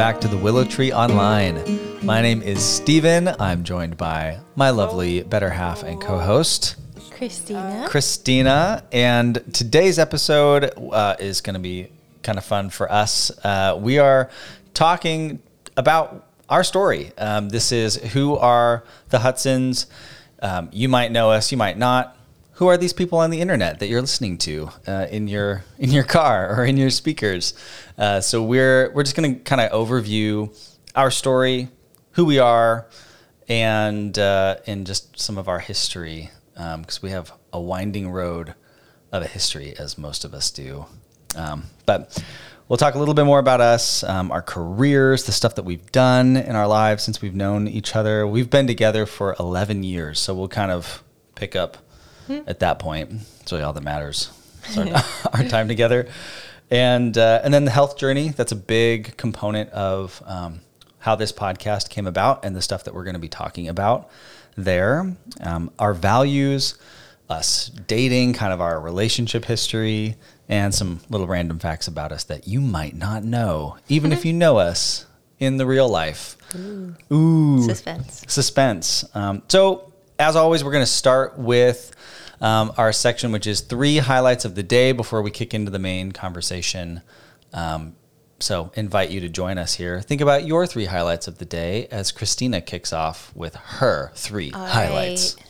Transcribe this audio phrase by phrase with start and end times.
[0.00, 1.62] back to the Willow Tree Online.
[2.02, 3.28] My name is Steven.
[3.38, 6.76] I'm joined by my lovely better half and co host,
[7.10, 7.86] Christina.
[7.86, 8.82] Christina.
[8.92, 11.88] And today's episode uh, is going to be
[12.22, 13.30] kind of fun for us.
[13.44, 14.30] Uh, we are
[14.72, 15.42] talking
[15.76, 17.12] about our story.
[17.18, 19.84] Um, this is Who Are the Hutsons?
[20.40, 22.16] Um, you might know us, you might not
[22.60, 25.90] who are these people on the internet that you're listening to uh, in your in
[25.90, 27.54] your car or in your speakers?
[27.96, 30.54] Uh, so we're we're just going to kind of overview
[30.94, 31.68] our story,
[32.12, 32.86] who we are,
[33.48, 38.54] and uh, and just some of our history because um, we have a winding road
[39.10, 40.84] of a history, as most of us do.
[41.36, 42.22] Um, but
[42.68, 45.90] we'll talk a little bit more about us, um, our careers, the stuff that we've
[45.92, 48.26] done in our lives since we've known each other.
[48.26, 51.02] We've been together for 11 years, so we'll kind of
[51.34, 51.78] pick up
[52.28, 52.48] mm-hmm.
[52.48, 53.12] at that point.
[53.40, 54.30] It's really all that matters.
[54.76, 54.86] Our,
[55.32, 56.08] our, time together,
[56.70, 58.28] and uh, and then the health journey.
[58.28, 60.60] That's a big component of um,
[60.98, 64.10] how this podcast came about, and the stuff that we're going to be talking about
[64.56, 65.16] there.
[65.40, 66.78] Um, our values,
[67.28, 70.16] us dating, kind of our relationship history,
[70.48, 74.32] and some little random facts about us that you might not know, even if you
[74.32, 75.06] know us
[75.38, 76.36] in the real life.
[76.54, 76.94] Ooh.
[77.12, 77.62] Ooh.
[77.62, 78.24] Suspense.
[78.28, 79.04] Suspense.
[79.14, 81.92] Um, so, as always, we're going to start with
[82.40, 85.78] um, our section, which is three highlights of the day before we kick into the
[85.78, 87.02] main conversation.
[87.52, 87.96] Um,
[88.38, 90.00] so, invite you to join us here.
[90.00, 94.50] Think about your three highlights of the day as Christina kicks off with her three
[94.52, 95.36] All highlights.
[95.36, 95.46] Right.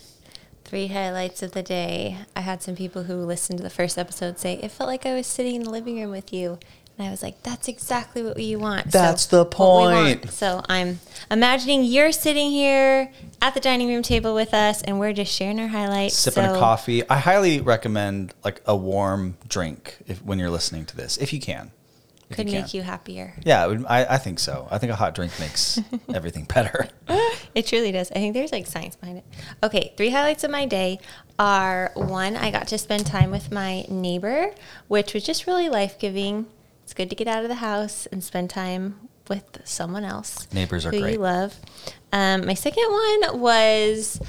[0.65, 2.19] Three highlights of the day.
[2.35, 5.15] I had some people who listened to the first episode say, It felt like I
[5.15, 6.59] was sitting in the living room with you.
[7.01, 8.93] And I was like, that's exactly what you want.
[8.93, 10.31] That's so, the point.
[10.31, 15.15] So I'm imagining you're sitting here at the dining room table with us and we're
[15.15, 16.15] just sharing our highlights.
[16.15, 16.55] Sipping so.
[16.55, 17.09] a coffee.
[17.09, 21.41] I highly recommend like a warm drink if, when you're listening to this, if you
[21.41, 21.71] can.
[22.29, 23.33] If Could you make you happier.
[23.47, 24.69] Yeah, would, I, I think so.
[24.71, 25.81] I think a hot drink makes
[26.15, 26.87] everything better.
[27.55, 28.11] it truly does.
[28.11, 29.25] I think there's like science behind it.
[29.63, 31.01] Okay, three highlights of my day
[31.39, 34.53] are one, I got to spend time with my neighbor,
[34.89, 36.45] which was just really life giving
[36.91, 40.53] it's good to get out of the house and spend time with someone else.
[40.53, 41.13] Neighbors are who great.
[41.13, 41.55] you love.
[42.13, 44.21] Um, my second one was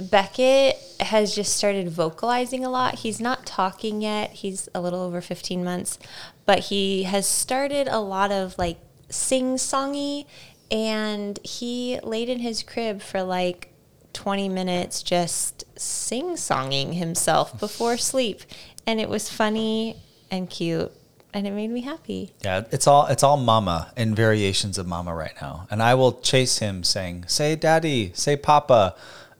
[0.00, 2.96] Beckett has just started vocalizing a lot.
[2.96, 4.30] He's not talking yet.
[4.32, 6.00] He's a little over 15 months,
[6.44, 10.26] but he has started a lot of like sing songy
[10.72, 13.72] and he laid in his crib for like
[14.12, 18.40] 20 minutes just sing songing himself before sleep.
[18.88, 19.94] And it was funny
[20.32, 20.90] and cute
[21.38, 22.34] and it made me happy.
[22.42, 25.68] Yeah, it's all it's all mama and variations of mama right now.
[25.70, 28.96] And I will chase him saying, "Say daddy, say papa."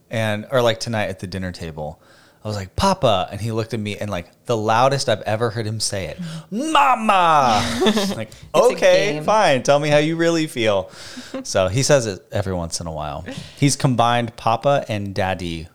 [0.08, 2.00] And or like tonight at the dinner table,
[2.44, 5.50] I was like, "Papa." And he looked at me and like the loudest I've ever
[5.50, 6.72] heard him say it, mm-hmm.
[6.72, 9.64] "Mama." like, "Okay, fine.
[9.64, 10.92] Tell me how you really feel."
[11.42, 13.26] so, he says it every once in a while.
[13.58, 15.66] He's combined papa and daddy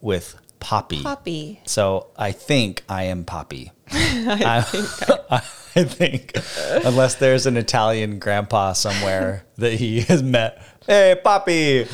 [0.00, 1.02] with Poppy.
[1.02, 1.60] Poppy.
[1.64, 3.72] So I think I am Poppy.
[3.90, 4.86] I, think
[5.28, 5.42] I,
[5.76, 6.32] I think,
[6.84, 10.62] unless there's an Italian grandpa somewhere that he has met.
[10.86, 11.86] Hey, Poppy.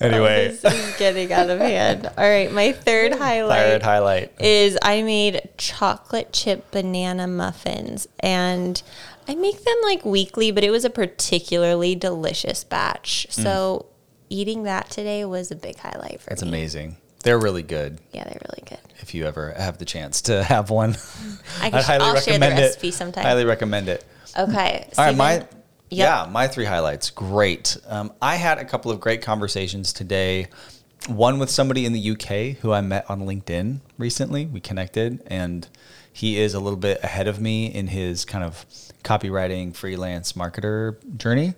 [0.00, 2.06] Anyway, oh, this is getting out of hand.
[2.06, 3.58] All right, my third highlight.
[3.58, 8.82] Third highlight is I made chocolate chip banana muffins, and
[9.28, 13.26] I make them like weekly, but it was a particularly delicious batch.
[13.30, 13.42] Mm.
[13.42, 13.86] So
[14.28, 16.48] eating that today was a big highlight for That's me.
[16.48, 16.96] It's amazing.
[17.26, 17.98] They're really good.
[18.12, 18.78] Yeah, they're really good.
[19.00, 20.96] If you ever have the chance to have one,
[21.60, 22.94] I would highly I'll recommend share the recipe it.
[22.94, 23.24] sometime.
[23.24, 24.04] Highly recommend it.
[24.38, 24.88] Okay.
[24.96, 25.48] All right, my yep.
[25.90, 27.10] yeah, my three highlights.
[27.10, 27.78] Great.
[27.88, 30.46] Um, I had a couple of great conversations today.
[31.08, 34.46] One with somebody in the UK who I met on LinkedIn recently.
[34.46, 35.66] We connected, and
[36.12, 38.64] he is a little bit ahead of me in his kind of
[39.02, 41.54] copywriting freelance marketer journey.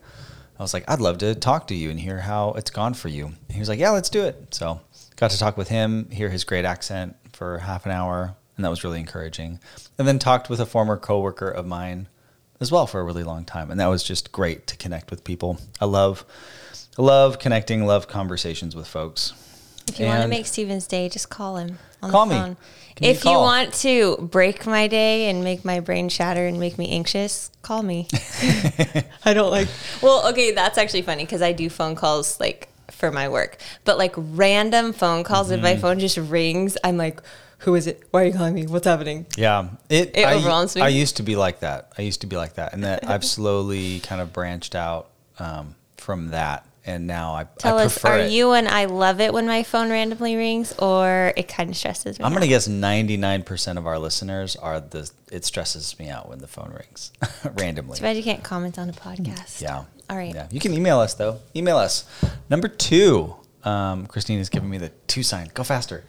[0.58, 3.08] I was like, I'd love to talk to you and hear how it's gone for
[3.08, 3.26] you.
[3.26, 4.54] And he was like, Yeah, let's do it.
[4.54, 4.80] So
[5.18, 8.70] got to talk with him, hear his great accent for half an hour, and that
[8.70, 9.58] was really encouraging.
[9.98, 12.08] And then talked with a former coworker of mine
[12.60, 15.24] as well for a really long time, and that was just great to connect with
[15.24, 15.58] people.
[15.80, 16.24] I love,
[16.96, 19.32] I love connecting, love conversations with folks.
[19.88, 22.50] If you and want to make Steven's day, just call him on call the phone.
[22.50, 23.08] Me.
[23.08, 26.78] if you, you, want to break my day and make my brain shatter and make
[26.78, 28.06] me anxious, call me.
[29.24, 29.68] I don't like.
[30.02, 33.58] Well, okay, that's actually funny because I do phone calls like for my work.
[33.84, 35.56] But like random phone calls, mm-hmm.
[35.56, 35.80] if my mm-hmm.
[35.80, 37.20] phone just rings, I'm like,
[37.58, 38.04] who is it?
[38.10, 38.66] Why are you calling me?
[38.66, 39.26] What's happening?
[39.36, 40.86] Yeah, it, it overwhelms I, me.
[40.86, 41.92] I used to be like that.
[41.98, 45.74] I used to be like that, and that I've slowly kind of branched out um,
[45.96, 48.32] from that and now I, Tell I us, prefer are it.
[48.32, 52.18] you and I love it when my phone randomly rings, or it kind of stresses
[52.18, 52.24] me?
[52.24, 52.36] I'm out?
[52.36, 55.10] gonna guess 99% of our listeners are the.
[55.30, 57.12] It stresses me out when the phone rings
[57.58, 57.98] randomly.
[57.98, 59.60] Too bad you can't comment on a podcast.
[59.60, 59.84] Yeah.
[60.10, 60.34] All right.
[60.34, 60.48] Yeah.
[60.50, 61.40] You can email us though.
[61.54, 62.06] Email us.
[62.48, 63.34] Number two.
[63.64, 65.50] Um, Christine is giving me the two sign.
[65.52, 66.04] Go faster.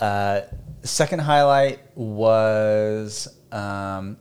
[0.00, 0.42] Uh,
[0.82, 4.16] second highlight was um,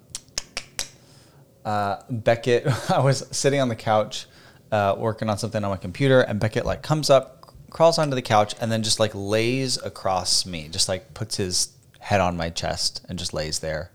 [1.66, 2.68] uh, Beckett.
[2.92, 4.28] I was sitting on the couch
[4.72, 8.22] uh, working on something on my computer, and Beckett like comes up, crawls onto the
[8.22, 11.70] couch, and then just like lays across me, just like puts his
[12.00, 13.92] head on my chest and just lays there.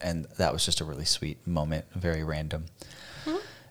[0.00, 2.66] And that was just a really sweet moment, very random.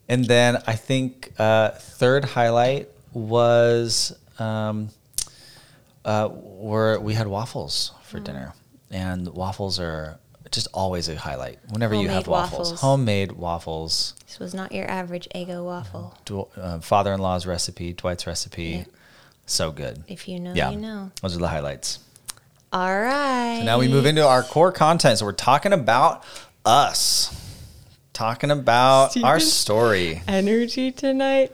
[0.10, 4.90] And then I think uh, third highlight was um,
[6.06, 8.54] uh, where we had waffles for dinner,
[8.90, 10.18] and waffles are
[10.50, 12.70] just always a highlight whenever you have waffles.
[12.70, 12.82] waffles.
[12.82, 14.14] Homemade waffles.
[14.26, 16.16] This was not your average Eggo waffle.
[16.56, 18.84] Uh, father-in-law's recipe, Dwight's recipe, Yeah.
[19.46, 20.04] so good.
[20.08, 21.12] If you know, yeah, you know.
[21.22, 22.00] those are the highlights.
[22.72, 23.58] All right.
[23.60, 25.20] So now we move into our core content.
[25.20, 26.24] So we're talking about
[26.66, 27.34] us,
[28.18, 30.24] talking about our story.
[30.28, 31.52] energy tonight.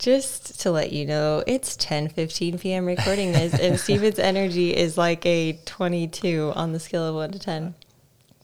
[0.00, 2.84] Just to let you know, it's 10 15 p.m.
[2.86, 7.38] recording this, and Steven's energy is like a 22 on the scale of 1 to
[7.38, 7.74] 10,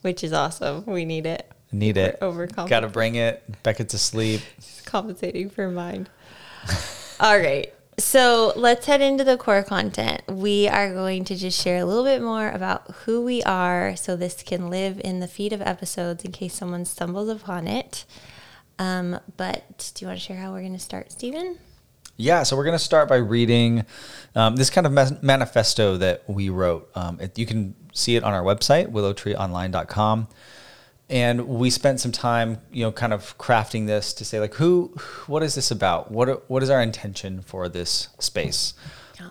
[0.03, 0.85] which is awesome.
[0.87, 1.51] We need it.
[1.73, 2.21] Need it.
[2.21, 2.69] Overcompensating.
[2.69, 3.43] Got to bring it.
[3.65, 4.43] Beckett's asleep.
[4.85, 6.07] compensating for mine.
[7.21, 7.75] All right.
[7.99, 10.23] So let's head into the core content.
[10.29, 14.17] We are going to just share a little bit more about who we are so
[14.17, 18.05] this can live in the feed of episodes in case someone stumbles upon it.
[18.79, 21.59] Um, but do you want to share how we're going to start, Stephen?
[22.19, 23.85] Yeah, so we're going to start by reading
[24.35, 26.91] um, this kind of mas- manifesto that we wrote.
[26.95, 30.29] Um, it, you can see it on our website, willowtreeonline.com.
[31.09, 34.93] And we spent some time, you know, kind of crafting this to say, like, who,
[35.29, 36.11] what is this about?
[36.11, 38.75] What, what is our intention for this space?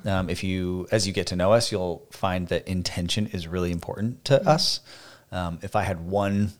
[0.06, 3.72] Um, if you, as you get to know us, you'll find that intention is really
[3.72, 4.80] important to us.
[5.32, 6.54] Um, if I had one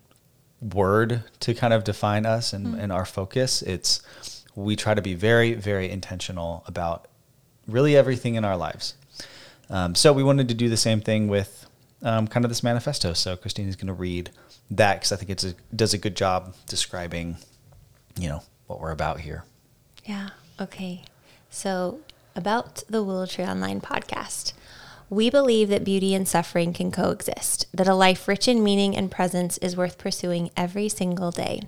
[0.62, 4.02] word to kind of define us and, and our focus, it's
[4.56, 7.08] we try to be very, very intentional about
[7.68, 8.96] really everything in our lives.
[9.70, 11.68] Um, so we wanted to do the same thing with
[12.04, 13.14] um, kind of this manifesto.
[13.14, 14.30] So Christine is going to read
[14.72, 17.38] that because I think it does a good job describing,
[18.20, 19.44] you know, what we're about here.
[20.04, 20.30] Yeah.
[20.60, 21.04] Okay.
[21.50, 22.00] So,
[22.36, 24.54] about the Willow Tree Online podcast.
[25.10, 29.12] We believe that beauty and suffering can coexist, that a life rich in meaning and
[29.12, 31.62] presence is worth pursuing every single day.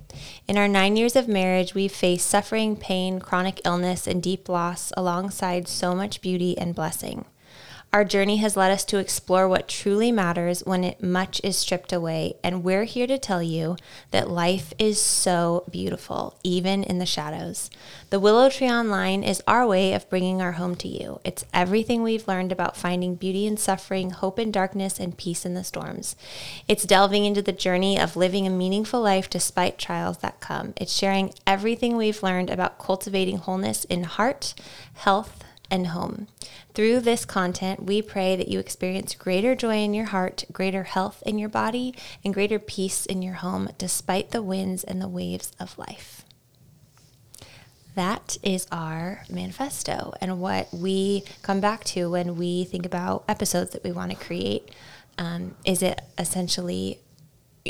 [0.48, 4.92] In our nine years of marriage, we've faced suffering, pain, chronic illness, and deep loss
[4.98, 7.26] alongside so much beauty and blessing.
[7.94, 11.94] Our journey has led us to explore what truly matters when it much is stripped
[11.94, 13.78] away, and we're here to tell you
[14.12, 17.69] that life is so beautiful, even in the shadows.
[18.10, 21.22] The Willow Tree Online is our way of bringing our home to you.
[21.24, 25.54] It's everything we've learned about finding beauty in suffering, hope in darkness, and peace in
[25.54, 26.18] the storms.
[26.68, 30.74] It's delving into the journey of living a meaningful life despite trials that come.
[30.75, 34.54] It's sharing everything we've learned about cultivating wholeness in heart,
[34.94, 36.28] health, and home.
[36.74, 41.24] Through this content, we pray that you experience greater joy in your heart, greater health
[41.25, 45.52] in your body, and greater peace in your home despite the winds and the waves
[45.60, 46.24] of life.
[47.96, 53.72] That is our manifesto and what we come back to when we think about episodes
[53.72, 54.69] that we want to create.
[55.18, 57.00] Um, is it essentially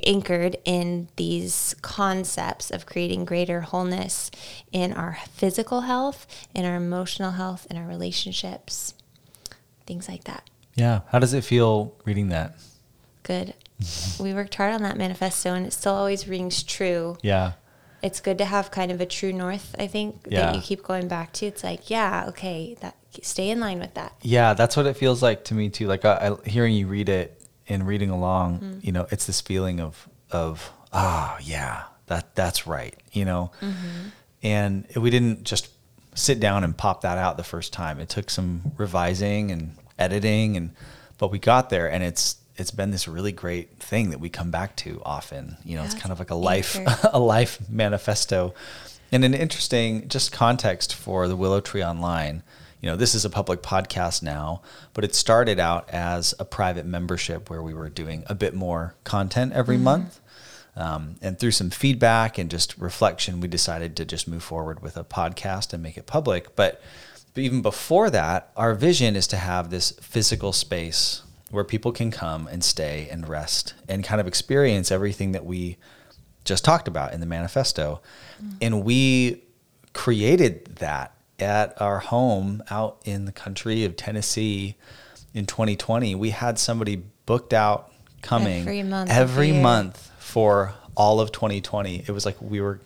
[0.05, 4.31] anchored in these concepts of creating greater wholeness
[4.71, 8.93] in our physical health, in our emotional health, in our relationships,
[9.85, 10.49] things like that.
[10.75, 11.01] Yeah.
[11.09, 12.55] How does it feel reading that?
[13.23, 13.53] Good.
[14.19, 17.17] we worked hard on that manifesto and it still always rings true.
[17.21, 17.53] Yeah.
[18.03, 20.47] It's good to have kind of a true north, I think, Yeah.
[20.47, 21.47] that you keep going back to.
[21.47, 24.13] It's like, yeah, okay, that stay in line with that.
[24.21, 25.87] Yeah, that's what it feels like to me too.
[25.87, 27.36] Like I, I, hearing you read it
[27.69, 28.83] and reading along, Mm.
[28.85, 33.51] you know, it's this feeling of of ah, yeah, that that's right, you know.
[33.61, 34.09] Mm-hmm.
[34.43, 35.69] And we didn't just
[36.15, 37.99] sit down and pop that out the first time.
[37.99, 40.71] It took some revising and editing, and
[41.17, 44.49] but we got there, and it's it's been this really great thing that we come
[44.51, 45.57] back to often.
[45.63, 46.77] You know, it's kind of like a life
[47.13, 48.53] a life manifesto.
[49.11, 52.43] And an interesting just context for the Willow Tree Online.
[52.81, 54.61] You know, this is a public podcast now,
[54.93, 58.93] but it started out as a private membership where we were doing a bit more
[59.03, 60.19] content every month.
[60.75, 64.95] Um, and through some feedback and just reflection, we decided to just move forward with
[64.95, 66.55] a podcast and make it public.
[66.55, 66.79] But,
[67.33, 72.11] but even before that, our vision is to have this physical space where people can
[72.11, 75.77] come and stay and rest and kind of experience everything that we
[76.45, 78.01] just talked about in the manifesto.
[78.61, 79.41] And we
[79.93, 84.75] created that at our home out in the country of Tennessee
[85.33, 87.91] in 2020, we had somebody booked out
[88.21, 92.03] coming Every month every month for all of 2020.
[92.07, 92.79] It was like we were,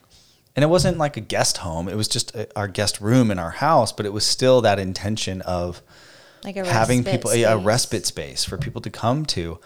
[0.56, 1.88] and it wasn't like a guest home.
[1.88, 4.80] It was just a, our guest room in our house, but it was still that
[4.80, 5.82] intention of
[6.44, 7.66] Like a having people yeah, a space.
[7.66, 9.60] respite space for people to come to.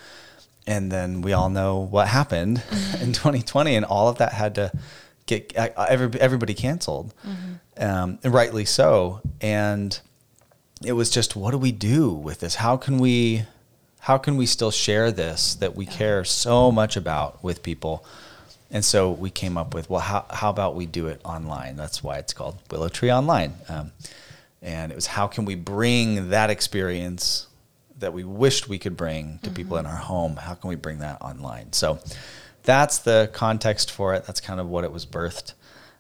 [0.67, 3.03] And then we all know what happened Mm-hmm.
[3.03, 4.71] in 2020, and all of that had to
[5.25, 7.53] get every, everybody canceled, Mm-hmm.
[7.77, 9.21] Um, and rightly so.
[9.41, 9.99] And
[10.83, 12.55] it was just, what do we do with this?
[12.55, 13.43] How can we,
[13.99, 18.05] how can we still share this that we care so much about with people?
[18.71, 21.75] And so we came up with, well, how, how about we do it online?
[21.75, 23.53] That's why it's called Willow Tree Online.
[23.69, 23.91] Um,
[24.61, 27.47] and it was how can we bring that experience
[27.99, 30.35] that we wished we could bring to people in our home?
[30.35, 31.71] How can we bring that online?
[31.71, 31.99] So
[32.63, 34.25] that's the context for it.
[34.25, 35.53] That's kind of what it was birthed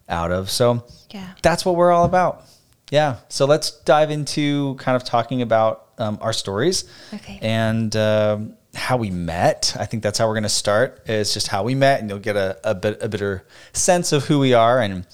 [0.09, 0.49] out of.
[0.49, 1.27] So Yeah.
[1.41, 2.43] that's what we're all about.
[2.91, 3.17] Yeah.
[3.29, 7.39] So let's dive into kind of talking about um, our stories Okay.
[7.41, 9.75] and um, how we met.
[9.79, 11.01] I think that's how we're going to start.
[11.07, 14.25] Is just how we met, and you'll get a, a bit a better sense of
[14.25, 15.07] who we are and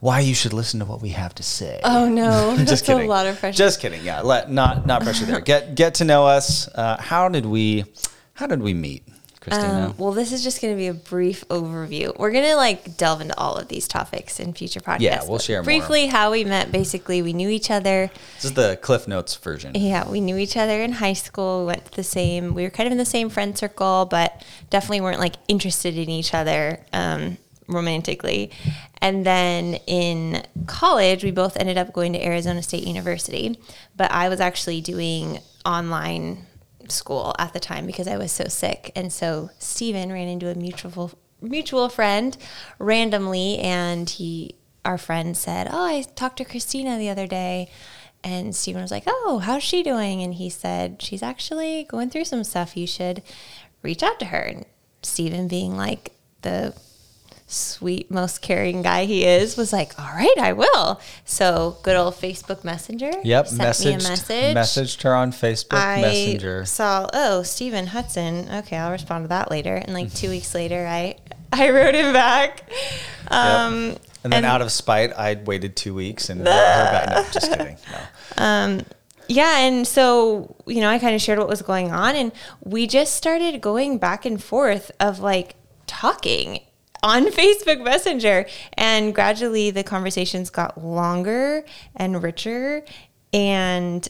[0.00, 1.80] why you should listen to what we have to say.
[1.84, 3.08] Oh no, that's just a kidding.
[3.08, 3.56] lot of pressure.
[3.56, 4.02] Just kidding.
[4.02, 4.22] Yeah.
[4.22, 5.40] Let not not pressure there.
[5.52, 6.66] Get get to know us.
[6.68, 7.84] Uh, how did we
[8.32, 9.03] how did we meet,
[9.44, 9.86] Christina?
[9.90, 12.16] Um, well, this is just going to be a brief overview.
[12.18, 15.00] We're going to like delve into all of these topics in future podcasts.
[15.00, 15.64] Yeah, we'll share more.
[15.64, 16.72] briefly how we met.
[16.72, 18.10] Basically, we knew each other.
[18.36, 19.74] this is the Cliff Notes version.
[19.74, 21.60] Yeah, we knew each other in high school.
[21.60, 22.54] We went to the same.
[22.54, 26.08] We were kind of in the same friend circle, but definitely weren't like interested in
[26.08, 27.36] each other um,
[27.68, 28.50] romantically.
[29.02, 33.58] And then in college, we both ended up going to Arizona State University,
[33.94, 36.46] but I was actually doing online
[36.90, 38.92] school at the time because I was so sick.
[38.94, 42.36] And so Stephen ran into a mutual mutual friend
[42.78, 47.70] randomly and he our friend said, "Oh, I talked to Christina the other day."
[48.22, 52.24] And Stephen was like, "Oh, how's she doing?" And he said, "She's actually going through
[52.24, 52.76] some stuff.
[52.76, 53.22] You should
[53.82, 54.66] reach out to her." And
[55.02, 56.12] Stephen being like
[56.42, 56.74] the
[57.54, 62.14] sweet, most caring guy he is, was like, "All right, I will." So good old
[62.14, 63.10] Facebook Messenger.
[63.22, 63.46] Yep.
[63.48, 64.56] sent me message.
[64.56, 66.64] messaged her on Facebook I Messenger.
[66.64, 68.58] saw, oh, Stephen Hutson.
[68.60, 69.74] Okay, I'll respond to that later.
[69.76, 71.16] And like two weeks later, I
[71.52, 72.68] I wrote him back.
[73.28, 77.08] Um, And then and- out of spite, I waited two weeks and wrote her back.
[77.14, 77.76] No, just kidding.
[78.38, 78.80] No.
[79.28, 82.32] yeah, and so you know, I kind of shared what was going on, and
[82.62, 85.54] we just started going back and forth of like
[85.86, 86.60] talking
[87.04, 92.82] on Facebook Messenger, and gradually the conversations got longer and richer,
[93.32, 94.08] and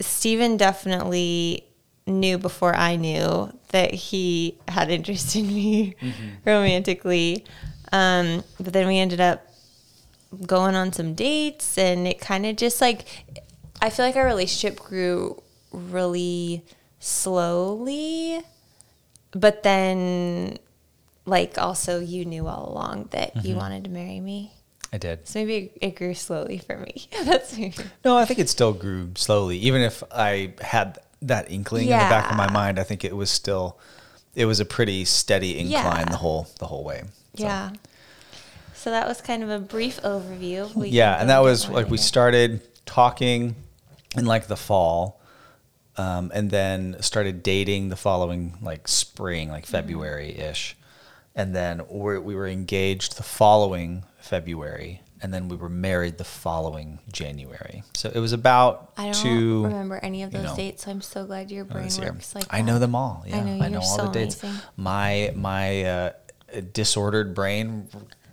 [0.00, 1.64] Stephen definitely
[2.06, 5.96] knew before I knew that he had interest in me
[6.44, 7.44] romantically.
[7.92, 9.46] Um, but then we ended up
[10.46, 13.06] going on some dates and it kind of just like
[13.80, 16.64] I feel like our relationship grew really
[16.98, 18.40] slowly
[19.30, 20.58] but then
[21.26, 24.52] like also you knew all along that you wanted to marry me.
[24.92, 25.26] I did.
[25.26, 27.08] so maybe it grew slowly for me.
[27.24, 29.58] That's maybe No, I think it still grew slowly.
[29.58, 33.16] Even if I had that inkling in the back of my mind, I think it
[33.16, 33.78] was still,
[34.36, 36.10] it was a pretty steady incline Yeah.
[36.10, 37.02] the whole the whole way.
[37.36, 37.72] So, yeah.
[38.74, 41.96] So that was kind of a brief overview We yeah, and that was like we
[41.96, 43.56] started talking
[44.16, 45.20] in like the fall,
[45.96, 50.76] um, and then started dating the following like spring, like February ish,
[51.34, 56.24] and then we we were engaged the following February, and then we were married the
[56.24, 57.82] following January.
[57.94, 59.64] So it was about I don't two.
[59.64, 62.34] remember any of you those know, dates so I'm so glad your brain this works
[62.34, 63.24] like I know them all.
[63.26, 64.42] Yeah, I know, you're all so the dates.
[64.42, 64.60] amazing.
[64.76, 66.12] My my uh,
[66.72, 67.88] disordered brain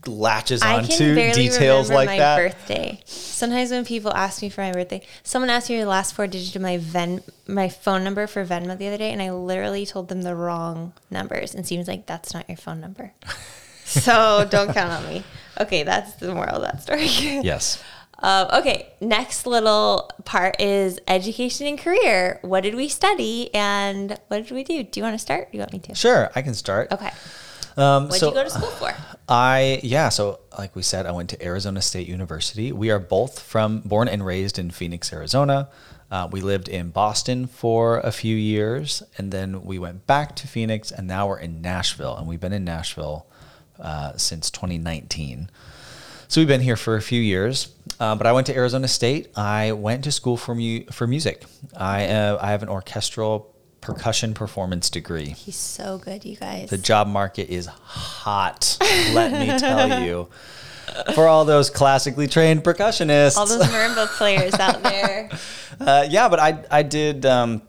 [0.08, 2.38] latches I onto details like my that.
[2.38, 3.02] birthday.
[3.06, 6.56] Sometimes when people ask me for my birthday, someone asked me the last four digits
[6.56, 10.10] of my Ven my phone number for Venmo the other day, and I literally told
[10.10, 13.14] them the wrong numbers, and seems like that's not your phone number.
[13.86, 15.24] so don't count on me.
[15.60, 17.08] Okay, that's the moral of that story.
[17.44, 17.82] Yes.
[18.24, 22.38] Um, okay, next little part is education and career.
[22.44, 24.84] What did we study, and what did we do?
[24.84, 25.52] Do you want to start?
[25.52, 25.96] Do you want me to?
[25.96, 26.92] Sure, I can start.
[26.92, 27.10] Okay.
[27.78, 28.94] Um, What did so you go to school for?
[29.30, 32.72] I yeah, so like we said, I went to Arizona State University.
[32.72, 35.70] We are both from born and raised in Phoenix, Arizona.
[36.12, 40.48] Uh, we lived in Boston for a few years, and then we went back to
[40.48, 43.26] Phoenix, and now we're in Nashville, and we've been in Nashville
[43.80, 45.50] uh, since 2019.
[46.28, 49.30] So we've been here for a few years, uh, but I went to Arizona State.
[49.38, 51.46] I went to school for mu- for music.
[51.76, 53.51] I uh, I have an orchestral
[53.82, 55.30] percussion performance degree.
[55.30, 56.70] He's so good, you guys.
[56.70, 58.78] The job market is hot,
[59.14, 60.30] let me tell you.
[61.16, 63.38] for all those classically trained percussionists.
[63.38, 65.30] All those marimba players out there.
[65.80, 67.26] Uh, yeah, but I I did.
[67.26, 67.62] Um,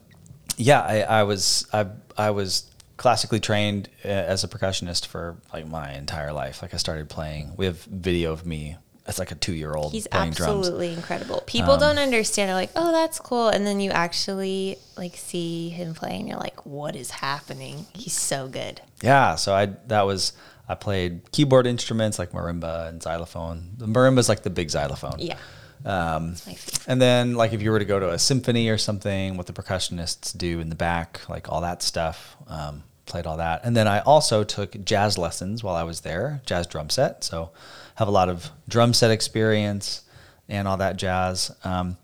[0.57, 5.67] yeah, I, I was I I was classically trained uh, as a percussionist for like
[5.67, 6.63] my entire life.
[6.63, 7.53] Like I started playing.
[7.57, 8.77] We have video of me.
[9.07, 10.51] It's like a two year old He's playing drums.
[10.51, 11.43] Um, absolutely incredible.
[11.47, 12.49] People don't understand.
[12.49, 16.39] They're like, "Oh, that's cool," and then you actually like see him play, and you're
[16.39, 18.81] like, "What is happening?" He's so good.
[19.03, 20.35] Yeah, so I that was
[20.69, 23.71] I played keyboard instruments like marimba and xylophone.
[23.77, 25.17] The marimba is like the big xylophone.
[25.19, 25.37] Yeah.
[25.85, 26.85] Um, It's my favorite.
[26.89, 29.53] and then like if you were to go to a symphony or something, what the
[29.53, 33.63] percussionists do in the back, like all that stuff, um, played all that.
[33.65, 37.25] And then I also took jazz lessons while I was there, jazz drum set.
[37.25, 37.51] So
[37.97, 40.03] have a lot of drum set experience
[40.49, 41.55] and all that jazz.
[41.65, 41.97] Um,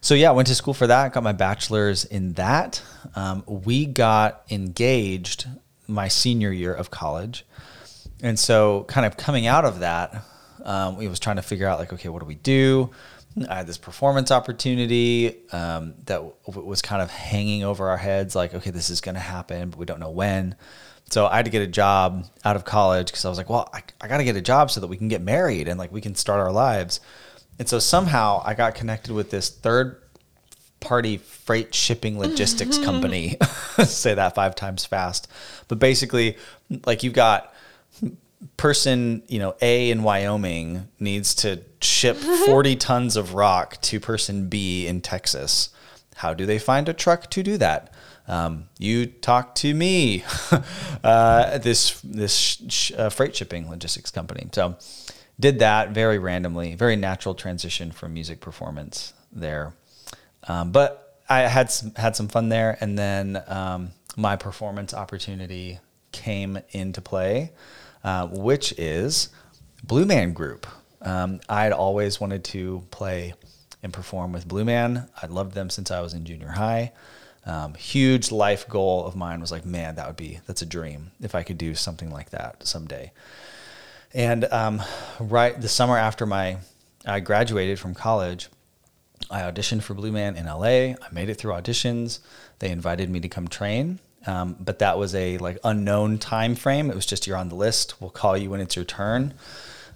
[0.00, 1.12] so yeah, went to school for that.
[1.12, 2.82] Got my bachelor's in that.
[3.14, 5.46] Um, we got engaged
[5.88, 7.44] my senior year of college.
[8.22, 10.24] And so, kind of coming out of that,
[10.64, 12.90] um, we was trying to figure out like, okay, what do we do?
[13.48, 18.34] I had this performance opportunity um, that w- was kind of hanging over our heads,
[18.34, 20.54] like, okay, this is going to happen, but we don't know when.
[21.10, 23.70] So I had to get a job out of college because I was like, well,
[23.72, 25.92] I, I got to get a job so that we can get married and like
[25.92, 27.00] we can start our lives.
[27.58, 30.02] And so somehow I got connected with this third
[30.80, 33.36] party freight shipping logistics company.
[33.84, 35.28] Say that five times fast.
[35.68, 36.36] But basically,
[36.84, 37.54] like you've got
[38.56, 44.48] person, you know, A in Wyoming needs to ship 40 tons of rock to person
[44.48, 45.70] B in Texas.
[46.16, 47.92] How do they find a truck to do that?
[48.28, 50.24] Um, you talk to me,
[51.04, 54.48] uh, this this sh- sh- uh, freight shipping logistics company.
[54.52, 54.76] So
[55.38, 59.74] did that very randomly, very natural transition from music performance there.
[60.48, 65.78] Um, but I had some, had some fun there, and then um, my performance opportunity
[66.12, 67.52] came into play,
[68.02, 69.28] uh, which is
[69.84, 70.66] Blue Man Group.
[71.02, 73.34] Um, I had always wanted to play
[73.82, 75.08] and perform with Blue Man.
[75.20, 76.92] I loved them since I was in junior high.
[77.46, 81.12] Um, huge life goal of mine was like, man, that would be that's a dream
[81.20, 83.12] if I could do something like that someday.
[84.12, 84.82] And um,
[85.20, 86.58] right the summer after my
[87.06, 88.48] I graduated from college,
[89.30, 90.94] I auditioned for Blue Man in LA.
[90.94, 92.18] I made it through auditions.
[92.58, 96.90] They invited me to come train, um, but that was a like unknown time frame.
[96.90, 98.00] It was just you're on the list.
[98.00, 99.34] We'll call you when it's your turn.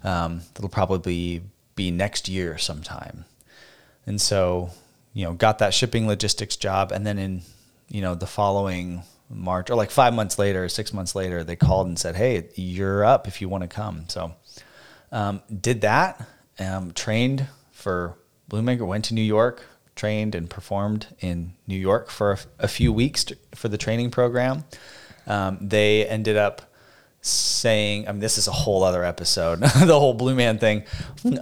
[0.03, 1.43] Um, it'll probably
[1.75, 3.25] be next year sometime.
[4.05, 4.71] And so,
[5.13, 7.41] you know, got that shipping logistics job, and then in
[7.89, 11.87] you know the following March or like five months later, six months later, they called
[11.87, 14.33] and said, "Hey, you're up if you want to come." So,
[15.11, 16.25] um, did that.
[16.59, 18.85] Um, trained for Bluemaker.
[18.85, 23.23] Went to New York, trained and performed in New York for a, a few weeks
[23.25, 24.63] to, for the training program.
[25.27, 26.61] Um, they ended up
[27.21, 30.83] saying, I mean, this is a whole other episode, the whole Blue Man thing.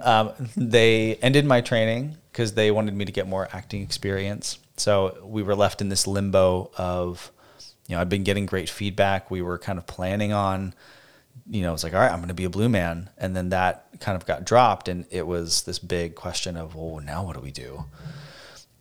[0.02, 4.58] Um, they ended my training because they wanted me to get more acting experience.
[4.76, 7.30] So we were left in this limbo of,
[7.86, 9.30] you know, I've been getting great feedback.
[9.30, 10.74] We were kind of planning on,
[11.48, 13.10] you know, it's like, all right, I'm going to be a Blue Man.
[13.18, 14.88] And then that kind of got dropped.
[14.88, 17.84] And it was this big question of, well, now what do we do?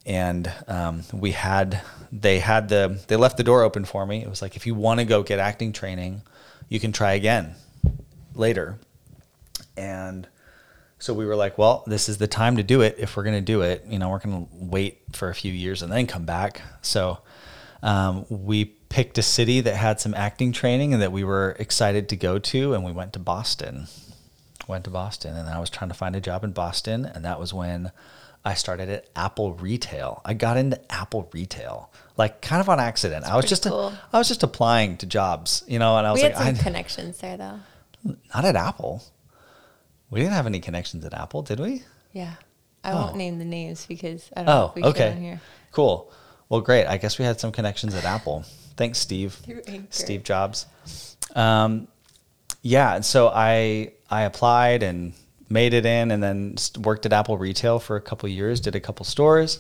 [0.10, 1.82] and um, we had
[2.12, 4.24] they had the they left the door open for me.
[4.24, 6.24] It was like if you want to go get acting training,
[6.68, 7.54] you can try again
[8.34, 8.80] later.
[9.78, 10.28] And
[11.00, 13.36] so we were like, well, this is the time to do it if we're going
[13.38, 13.86] to do it.
[13.88, 16.62] You know, we're going to wait for a few years and then come back.
[16.82, 17.20] So
[17.82, 22.10] um, we picked a city that had some acting training and that we were excited
[22.10, 23.88] to go to, and we went to Boston.
[24.68, 27.40] Went to Boston, and I was trying to find a job in Boston, and that
[27.40, 27.92] was when
[28.46, 30.22] I started at Apple Retail.
[30.26, 33.26] I got into Apple Retail like kind of on accident.
[33.26, 33.94] I was just cool.
[34.12, 36.62] I was just applying to jobs, you know, and I was We like, had some
[36.62, 37.60] I, connections there, though.
[38.36, 39.02] not at Apple.
[40.12, 41.84] We didn't have any connections at Apple, did we?
[42.14, 42.34] Yeah.
[42.84, 42.96] I Oh.
[43.02, 45.20] won't name the names because I don't know Oh, if we should on okay.
[45.20, 45.42] here.
[45.72, 46.12] Cool.
[46.48, 46.88] Well, great.
[46.88, 48.44] I guess we had some connections at Apple.
[48.78, 49.38] Thanks, Steve.
[49.92, 50.66] Steve Jobs.
[51.36, 51.88] Um,
[52.62, 55.14] yeah, and so I I applied and
[55.50, 58.60] made it in, and then worked at Apple Retail for a couple years.
[58.60, 59.60] Did a couple stores.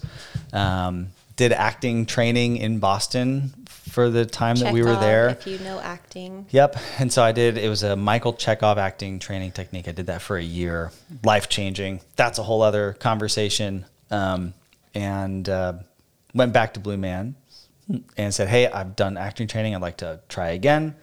[0.53, 3.53] Um, did acting training in Boston
[3.89, 5.30] for the time that we were there.
[5.30, 6.45] If you know acting.
[6.49, 6.78] Yep.
[6.99, 9.88] And so I did, it was a Michael Chekhov acting training technique.
[9.88, 10.91] I did that for a year,
[11.23, 12.02] life changing.
[12.15, 13.86] That's a whole other conversation.
[14.12, 14.54] Um,
[14.93, 15.73] and uh,
[16.34, 17.36] went back to Blue Man
[18.17, 19.75] and said, Hey, I've done acting training.
[19.75, 20.95] I'd like to try again.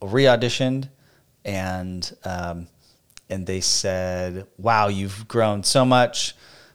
[0.00, 0.88] Re auditioned
[1.44, 2.68] and, um,
[3.28, 6.34] and they said, Wow, you've grown so much.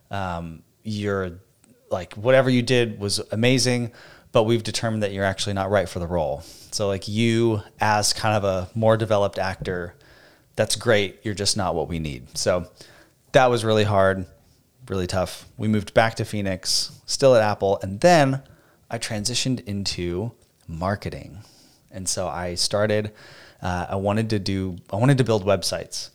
[0.10, 1.39] Um, you're
[1.89, 3.91] like, whatever you did was amazing,
[4.32, 6.42] but we've determined that you're actually not right for the role.
[6.72, 9.96] So, like, you, as kind of a more developed actor,
[10.56, 11.20] that's great.
[11.24, 12.38] You're just not what we need.
[12.38, 12.70] So
[13.32, 14.26] that was really hard,
[14.90, 15.48] really tough.
[15.58, 18.42] We moved back to Phoenix, still at Apple, and then
[18.90, 20.32] I transitioned into
[20.68, 21.40] marketing.
[21.92, 23.13] And so I started,
[23.62, 26.10] uh, I wanted to do, I wanted to build websites.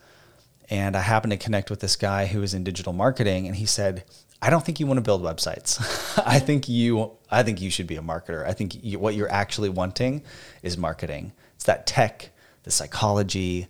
[0.71, 3.67] And I happened to connect with this guy who was in digital marketing, and he
[3.67, 4.05] said,
[4.43, 5.79] I don't think you want to build websites.
[6.27, 8.45] I think you I think you should be a marketer.
[8.45, 10.23] I think you, what you're actually wanting
[10.63, 11.33] is marketing.
[11.55, 12.31] It's that tech,
[12.65, 13.69] the psychology,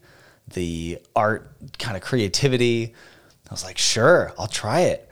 [0.49, 2.95] the art kind of creativity.
[3.51, 5.11] I was like, "Sure, I'll try it."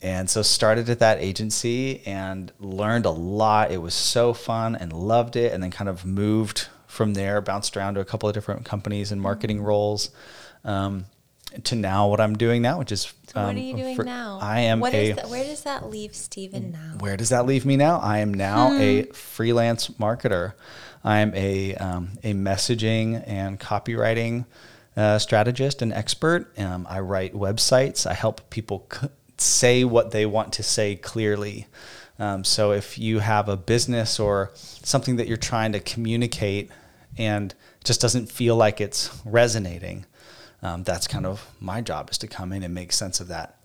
[0.00, 3.72] And so started at that agency and learned a lot.
[3.72, 7.76] It was so fun and loved it and then kind of moved from there, bounced
[7.76, 10.10] around to a couple of different companies and marketing roles.
[10.64, 11.06] Um,
[11.64, 14.04] to now what I'm doing now, which is So what um, are you doing for-
[14.04, 14.38] now?
[14.40, 16.96] I am What a that, where does that leave Steven now?
[17.00, 17.98] where does that leave me now?
[17.98, 19.12] I am now a Hmm.
[19.12, 20.52] freelance marketer.
[21.02, 24.44] I am a um, a messaging and copywriting
[24.96, 26.56] uh, strategist and expert.
[26.58, 28.06] Um, I write websites.
[28.06, 29.08] I help people c-
[29.38, 31.66] say what they want to say clearly.
[32.18, 36.70] Um, so if you have a business or something that you're trying to communicate
[37.16, 40.04] and just doesn't feel like it's resonating,
[40.62, 43.56] um, that's kind of my job is to come in and make sense of that,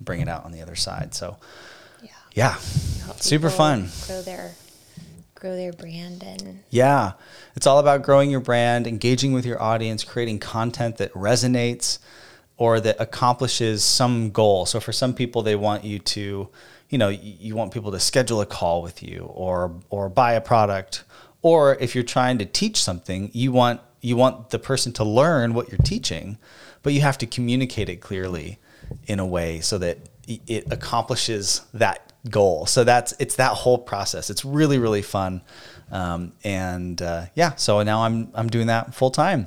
[0.00, 1.14] bring it out on the other side.
[1.14, 1.36] So
[2.02, 2.10] Yeah.
[2.32, 2.54] yeah,
[3.16, 3.88] super fun.
[4.06, 4.52] Grow their
[5.34, 7.12] grow their brand and Yeah,
[7.56, 11.98] it's all about growing your brand, engaging with your audience, creating content that resonates
[12.58, 14.66] or that accomplishes some goal.
[14.66, 16.50] So for some people, they want you to,
[16.90, 20.40] you know, you want people to schedule a call with you or or buy a
[20.42, 21.04] product.
[21.42, 25.54] Or if you're trying to teach something, you want you want the person to learn
[25.54, 26.38] what you're teaching,
[26.82, 28.58] but you have to communicate it clearly
[29.06, 32.66] in a way so that it accomplishes that goal.
[32.66, 34.30] So that's it's that whole process.
[34.30, 35.42] It's really really fun,
[35.90, 37.54] um, and uh, yeah.
[37.56, 39.46] So now I'm I'm doing that full time.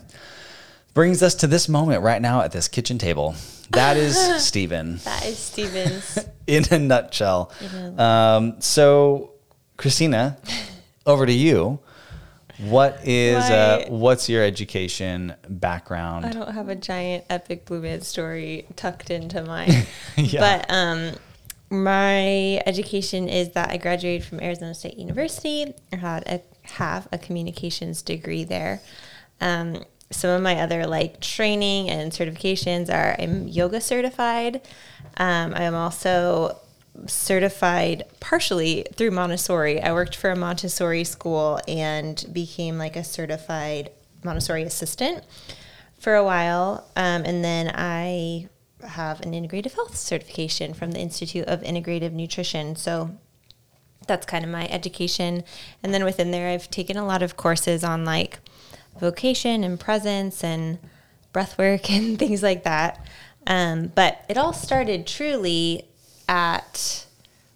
[0.94, 3.36] Brings us to this moment right now at this kitchen table.
[3.72, 6.20] That is Stephen that is Steven's.
[6.48, 7.52] in a nutshell.
[7.62, 9.32] In Um, so,
[9.78, 10.38] Christina,
[11.06, 11.80] over to you.
[12.60, 16.26] What is uh, what's your education background?
[16.26, 19.86] I don't have a giant epic Blue Man story tucked into mine.
[20.16, 20.42] Yeah.
[20.42, 21.14] But um,
[21.72, 25.74] my education is that I graduated from Arizona State University.
[25.92, 26.42] I had a,
[26.74, 28.80] have a communications degree there.
[29.42, 34.62] Um, some of my other like training and certifications are I'm yoga certified.
[35.18, 36.60] Um, I am also
[37.08, 39.82] certified partially through Montessori.
[39.82, 43.92] I worked for a Montessori school and became like a certified
[44.24, 45.24] Montessori assistant
[46.00, 46.90] for a while.
[46.96, 48.50] Um, and then I
[48.86, 52.76] have an integrative health certification from the Institute of Integrative Nutrition.
[52.76, 53.18] So
[54.08, 55.44] that's kind of my education.
[55.82, 58.40] And then within there, I've taken a lot of courses on like
[59.00, 60.80] vocation and presence and
[61.32, 63.06] breath work and things like that.
[63.46, 65.88] Um, but it all started truly
[66.28, 67.06] at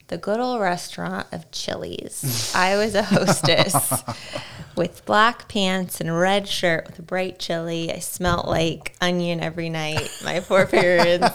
[0.08, 2.54] the good old restaurant of Chili's.
[2.56, 4.04] I was a hostess
[4.78, 7.92] with black pants and a red shirt with a bright chili.
[7.92, 10.10] I smelt like onion every night.
[10.24, 11.28] My poor parents.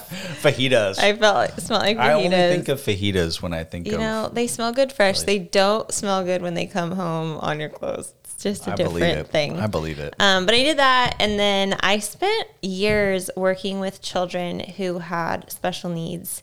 [0.42, 0.98] fajitas.
[0.98, 2.00] I felt like smelled like fajitas.
[2.00, 4.00] I only think of fajitas when I think You of.
[4.00, 5.20] know, they smell good fresh.
[5.20, 8.14] They don't smell good when they come home on your clothes.
[8.24, 9.58] It's just a I different thing.
[9.60, 10.14] I believe it.
[10.18, 15.50] Um, but I did that, and then I spent years working with children who had
[15.52, 16.42] special needs,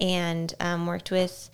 [0.00, 1.50] and um, worked with,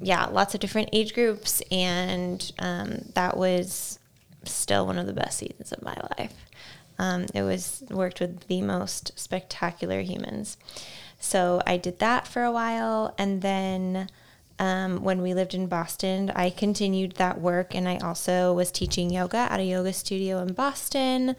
[0.00, 3.98] yeah, lots of different age groups, and um, that was
[4.44, 6.34] still one of the best seasons of my life.
[6.98, 10.56] Um, it was worked with the most spectacular humans.
[11.20, 14.08] So I did that for a while, and then
[14.58, 19.10] um, when we lived in Boston, I continued that work, and I also was teaching
[19.10, 21.36] yoga at a yoga studio in Boston,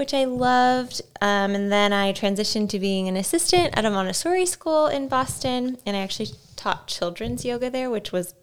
[0.00, 1.02] which I loved.
[1.20, 5.76] Um, and then I transitioned to being an assistant at a Montessori school in Boston,
[5.84, 8.34] and I actually taught children's yoga there, which was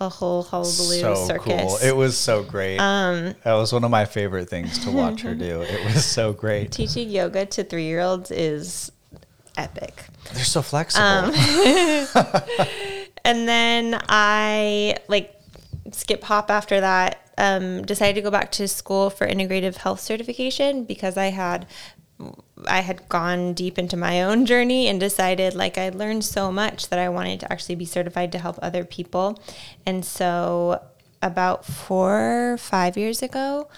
[0.00, 1.62] a whole hullabaloo so circus.
[1.62, 1.78] cool.
[1.82, 2.78] It was so great.
[2.78, 5.62] Um, that was one of my favorite things to watch her do.
[5.62, 6.70] It was so great.
[6.70, 8.92] Teaching yoga to three year olds is
[9.58, 10.04] epic.
[10.32, 11.04] They're so flexible.
[11.04, 11.32] Um,
[13.24, 15.34] And then I like
[15.92, 17.29] skip hop after that.
[17.40, 21.66] Um, decided to go back to school for integrative health certification because I had
[22.66, 26.88] I had gone deep into my own journey and decided like I learned so much
[26.88, 29.40] that I wanted to actually be certified to help other people.
[29.86, 30.82] And so
[31.22, 33.68] about four, five years ago,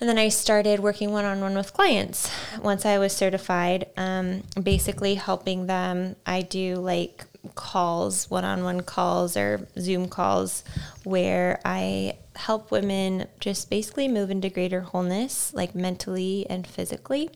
[0.00, 2.30] and then I started working one on one with clients
[2.62, 6.16] once I was certified, um, basically helping them.
[6.24, 10.64] I do like calls, one on one calls or Zoom calls,
[11.04, 17.30] where I help women just basically move into greater wholeness, like mentally and physically.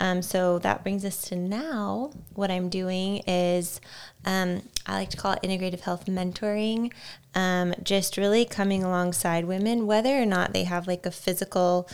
[0.00, 2.10] Um, so that brings us to now.
[2.34, 3.82] What I'm doing is
[4.24, 6.90] um, I like to call it integrative health mentoring,
[7.34, 11.88] um, just really coming alongside women, whether or not they have like a physical.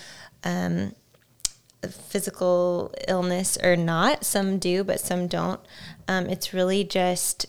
[0.44, 0.94] Um,
[1.82, 4.24] physical illness or not.
[4.24, 5.61] Some do, but some don't.
[6.09, 7.47] Um, it's really just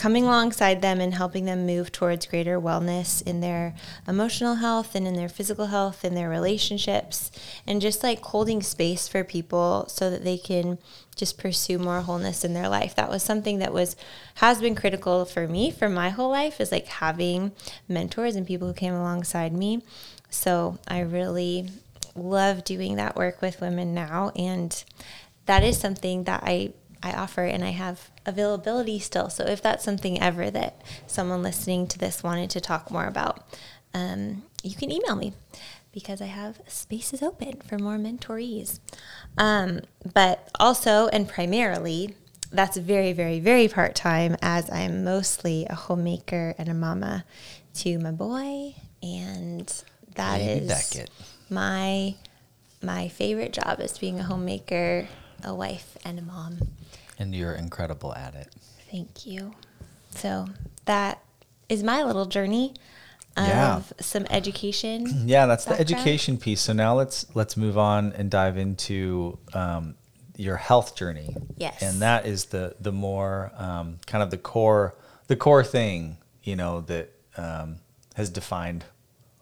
[0.00, 3.74] coming alongside them and helping them move towards greater wellness in their
[4.08, 7.30] emotional health and in their physical health and their relationships
[7.66, 10.78] and just like holding space for people so that they can
[11.16, 12.94] just pursue more wholeness in their life.
[12.94, 13.94] That was something that was
[14.36, 17.52] has been critical for me for my whole life is like having
[17.86, 19.82] mentors and people who came alongside me.
[20.30, 21.68] So i really
[22.14, 24.82] love doing that work with women now and
[25.44, 29.30] that is something that i I offer and I have availability still.
[29.30, 33.44] So if that's something ever that someone listening to this wanted to talk more about,
[33.94, 35.32] um, you can email me
[35.92, 38.80] because I have spaces open for more mentorees.
[39.38, 39.80] Um,
[40.14, 42.14] but also and primarily,
[42.52, 47.24] that's very, very, very part time as I'm mostly a homemaker and a mama
[47.74, 49.72] to my boy, and
[50.16, 51.10] that Baby is Beckett.
[51.48, 52.16] my
[52.82, 55.06] my favorite job is being a homemaker,
[55.44, 56.58] a wife, and a mom.
[57.20, 58.48] And you're incredible at it.
[58.90, 59.54] Thank you.
[60.10, 60.46] So
[60.86, 61.22] that
[61.68, 62.74] is my little journey
[63.36, 63.82] of yeah.
[64.00, 65.06] some education.
[65.26, 65.88] Yeah, that's background.
[65.88, 66.60] the education piece.
[66.60, 69.94] So now let's let's move on and dive into um,
[70.36, 71.36] your health journey.
[71.56, 74.96] Yes, and that is the the more um, kind of the core
[75.28, 77.76] the core thing you know that um,
[78.14, 78.84] has defined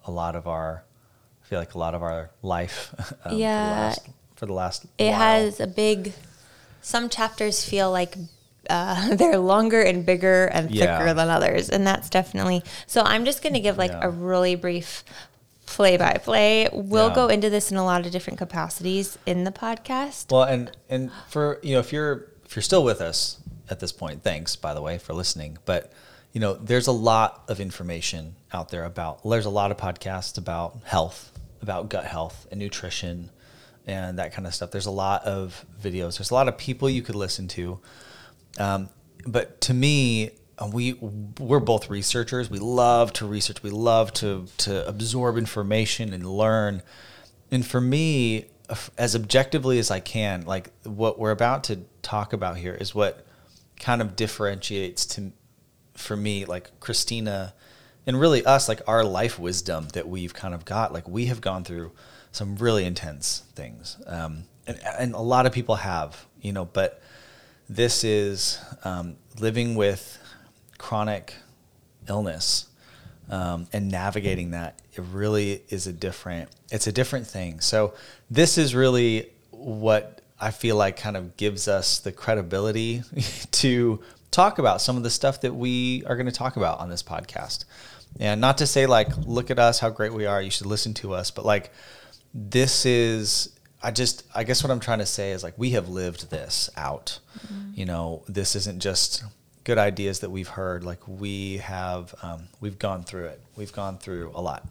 [0.04, 0.84] a lot of our
[1.42, 2.94] I feel like a lot of our life.
[3.24, 5.18] Um, yeah, for the last, for the last it while.
[5.18, 6.12] has a big
[6.80, 8.16] some chapters feel like
[8.68, 11.12] uh, they're longer and bigger and thicker yeah.
[11.12, 12.62] than others, and that's definitely.
[12.86, 14.04] So I'm just going to give like yeah.
[14.04, 15.04] a really brief
[15.66, 16.68] play by play.
[16.72, 17.14] We'll yeah.
[17.14, 20.30] go into this in a lot of different capacities in the podcast.
[20.30, 23.38] Well, and and for you know if you're if you're still with us
[23.70, 25.58] at this point, thanks by the way for listening.
[25.64, 25.92] But
[26.32, 29.22] you know there's a lot of information out there about.
[29.24, 33.30] There's a lot of podcasts about health, about gut health and nutrition
[33.88, 34.70] and that kind of stuff.
[34.70, 36.18] There's a lot of videos.
[36.18, 37.80] There's a lot of people you could listen to.
[38.58, 38.90] Um,
[39.26, 42.50] but to me, uh, we we're both researchers.
[42.50, 43.62] We love to research.
[43.62, 46.82] We love to to absorb information and learn.
[47.50, 48.46] And for me,
[48.98, 53.26] as objectively as I can, like what we're about to talk about here is what
[53.80, 55.32] kind of differentiates to
[55.94, 57.54] for me like Christina
[58.06, 61.40] and really us like our life wisdom that we've kind of got like we have
[61.40, 61.92] gone through
[62.38, 66.64] some really intense things, um, and, and, a lot of people have, you know.
[66.64, 67.02] But
[67.68, 70.18] this is um, living with
[70.78, 71.34] chronic
[72.08, 72.68] illness
[73.28, 74.80] um, and navigating that.
[74.92, 76.48] It really is a different.
[76.70, 77.58] It's a different thing.
[77.58, 77.94] So
[78.30, 83.02] this is really what I feel like kind of gives us the credibility
[83.50, 86.88] to talk about some of the stuff that we are going to talk about on
[86.88, 87.64] this podcast.
[88.20, 90.40] And not to say like, look at us, how great we are.
[90.40, 91.72] You should listen to us, but like
[92.34, 95.88] this is I just I guess what I'm trying to say is like we have
[95.88, 97.18] lived this out.
[97.38, 97.70] Mm-hmm.
[97.74, 99.24] You know, this isn't just
[99.64, 100.84] good ideas that we've heard.
[100.84, 103.40] Like we have um, we've gone through it.
[103.56, 104.66] We've gone through a lot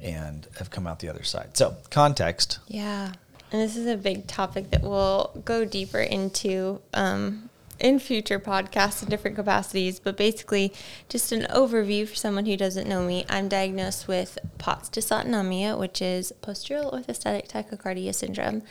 [0.00, 1.56] and have come out the other side.
[1.56, 2.58] So context.
[2.66, 3.12] Yeah.
[3.50, 7.47] And this is a big topic that we'll go deeper into um,
[7.78, 10.72] in future podcasts in different capacities, but basically,
[11.08, 13.24] just an overview for someone who doesn't know me.
[13.28, 18.62] I'm diagnosed with POTS dysautonomia, which is postural orthostatic tachycardia syndrome.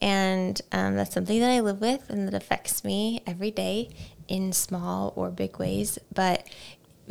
[0.00, 3.90] And um, that's something that I live with and that affects me every day
[4.26, 5.98] in small or big ways.
[6.12, 6.48] But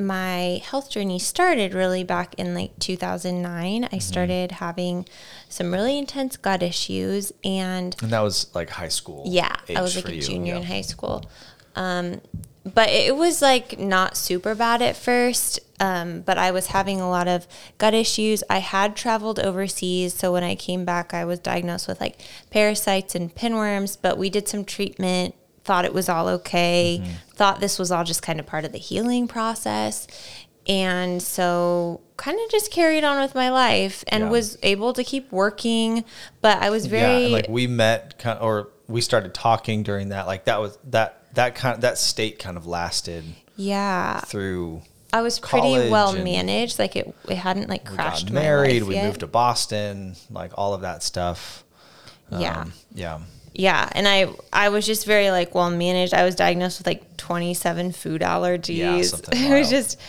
[0.05, 3.83] my health journey started really back in like 2009.
[3.83, 3.99] I mm-hmm.
[3.99, 5.05] started having
[5.49, 9.23] some really intense gut issues, and and that was like high school.
[9.27, 10.21] Yeah, I was like a you.
[10.21, 10.59] junior yeah.
[10.59, 11.29] in high school.
[11.75, 12.21] Um,
[12.63, 15.59] but it was like not super bad at first.
[15.79, 17.47] Um, but I was having a lot of
[17.79, 18.43] gut issues.
[18.51, 22.19] I had traveled overseas, so when I came back, I was diagnosed with like
[22.51, 23.97] parasites and pinworms.
[23.99, 27.13] But we did some treatment thought it was all okay, mm-hmm.
[27.33, 30.07] thought this was all just kind of part of the healing process.
[30.67, 34.29] And so kind of just carried on with my life and yeah.
[34.29, 36.05] was able to keep working,
[36.39, 40.45] but I was very yeah, like we met or we started talking during that like
[40.45, 43.23] that was that that kind of, that state kind of lasted
[43.55, 44.81] yeah through
[45.13, 48.95] I was pretty well managed like it it hadn't like crashed we got married we
[48.95, 49.05] yet.
[49.05, 51.63] moved to Boston like all of that stuff
[52.31, 53.19] um, yeah yeah,
[53.93, 56.13] and I I was just very like well managed.
[56.13, 59.05] I was diagnosed with like 27 food allergies.
[59.05, 59.99] something it was just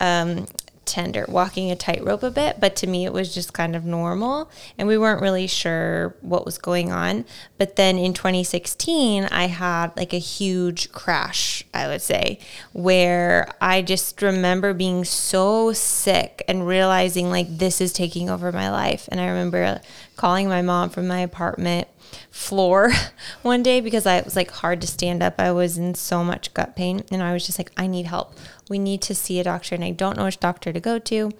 [0.00, 0.46] um,
[0.84, 2.60] tender, walking a tightrope a bit.
[2.60, 6.44] But to me, it was just kind of normal, and we weren't really sure what
[6.44, 7.24] was going on.
[7.58, 11.64] But then in 2016, I had like a huge crash.
[11.72, 12.38] I would say
[12.72, 18.70] where I just remember being so sick and realizing like this is taking over my
[18.70, 19.08] life.
[19.10, 19.80] And I remember
[20.16, 21.88] calling my mom from my apartment
[22.30, 22.92] floor
[23.42, 25.34] one day because I was like hard to stand up.
[25.38, 28.34] I was in so much gut pain and I was just like, I need help.
[28.68, 31.32] We need to see a doctor and I don't know which doctor to go to.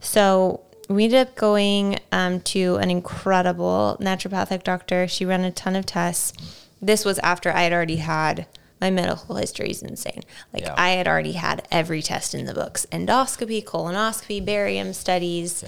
[0.00, 5.06] So we ended up going um, to an incredible naturopathic doctor.
[5.06, 6.32] She ran a ton of tests.
[6.80, 8.46] This was after I had already had
[8.80, 10.22] my medical history is insane.
[10.52, 10.74] Like Yeah.
[10.76, 15.64] I had already had every test in the books: endoscopy, colonoscopy, barium studies.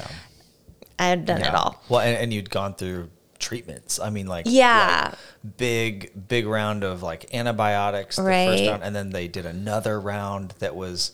[1.00, 1.82] I had done it all.
[1.88, 3.08] Well, and, and you'd gone through
[3.38, 3.98] treatments.
[3.98, 5.08] I mean, like Yeah.
[5.44, 8.68] like big big round of like antibiotics the first Right.
[8.68, 11.12] round, and then they did another round that was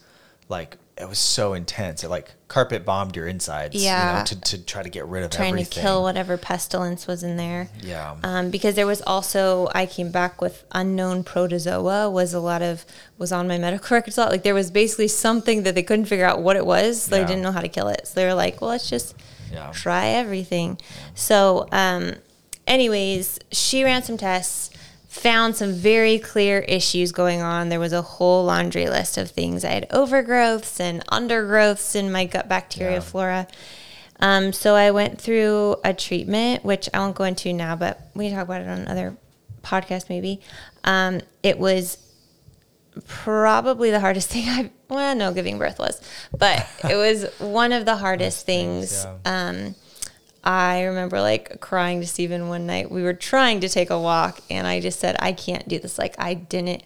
[0.49, 2.03] like it was so intense.
[2.05, 3.75] It like carpet bombed your insides.
[3.75, 4.25] you know, Yeah.
[4.25, 5.75] to, to try to get rid of trying everything.
[5.75, 7.69] to kill whatever pestilence was in there.
[7.83, 8.17] Yeah.
[8.25, 12.87] Um, because there was also I came back with unknown protozoa was a lot of
[13.19, 14.31] was on my medical records a lot.
[14.33, 17.03] Like there was basically something that they couldn't figure out what it was.
[17.03, 17.23] So Yeah.
[17.23, 18.07] They didn't know how to kill it.
[18.09, 19.15] So they were like, well, let's just
[19.53, 19.71] Yeah.
[19.73, 20.79] try everything.
[21.15, 22.15] So, um,
[22.67, 24.71] anyways, she ran some tests,
[25.09, 27.69] found some very clear issues going on.
[27.69, 29.65] There was a whole laundry list of things.
[29.65, 33.01] I had overgrowths and undergrowths in my gut bacteria Yeah.
[33.01, 33.47] flora.
[34.21, 38.29] Um, so I went through a treatment, which I won't go into now, but we
[38.29, 39.17] can talk about it on another
[39.63, 40.41] podcast maybe.
[40.85, 41.99] Um, it was
[43.07, 46.01] probably the hardest thing I've well, no, giving birth was,
[46.37, 49.03] but it was one of the hardest things.
[49.03, 49.75] things, Um,
[50.45, 52.89] I remember like crying to Stephen one night.
[52.91, 55.99] We were trying to take a walk, and I just said, "I can't do this."
[55.99, 56.85] Like I didn't,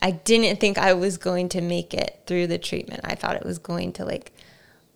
[0.00, 3.00] I didn't think I was going to make it through the treatment.
[3.02, 4.30] I thought it was going to like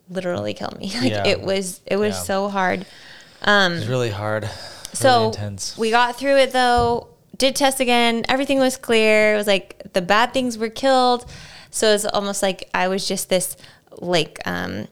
[0.09, 0.93] literally kill me.
[1.01, 1.27] Like Yeah.
[1.27, 2.21] it was, it was Yeah.
[2.21, 2.81] so hard.
[2.81, 4.43] it was really hard.
[4.43, 4.53] Really
[4.93, 5.77] So intense.
[5.77, 7.09] we got through it though.
[7.37, 8.23] Did test again.
[8.29, 9.33] Everything was clear.
[9.33, 11.25] It was like the bad things were killed.
[11.69, 13.57] So it's almost like I was just this
[13.99, 14.87] like um,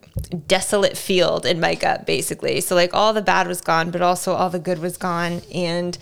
[0.48, 2.62] desolate field in my gut, basically.
[2.62, 5.98] So like all the bad was gone, but also all the good was gone, and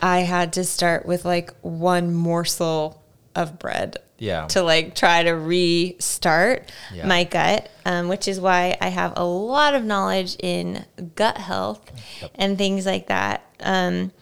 [0.00, 3.02] I had to start with like one morsel
[3.34, 3.98] of bread.
[4.18, 4.46] Yeah.
[4.48, 7.06] To like try to restart Yeah.
[7.06, 11.90] my gut, um, which is why I have a lot of knowledge in gut health
[12.34, 14.12] and things like that um,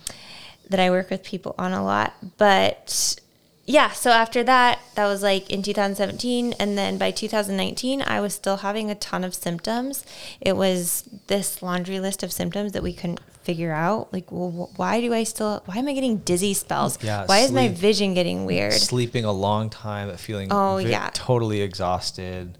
[0.70, 2.14] that I work with people on a lot.
[2.36, 3.18] But
[3.64, 6.54] yeah, so after that, that was like in 2017.
[6.58, 10.04] And then by 2019, I was still having a ton of symptoms.
[10.40, 14.12] It was this laundry list of symptoms that we couldn't figure out.
[14.12, 16.98] Like, well, why do I still, why am I getting dizzy spells?
[17.02, 18.74] Yeah, why is my vision getting weird?
[18.74, 21.10] Sleeping a long time, feeling Oh, ve- yeah.
[21.14, 22.56] totally exhausted.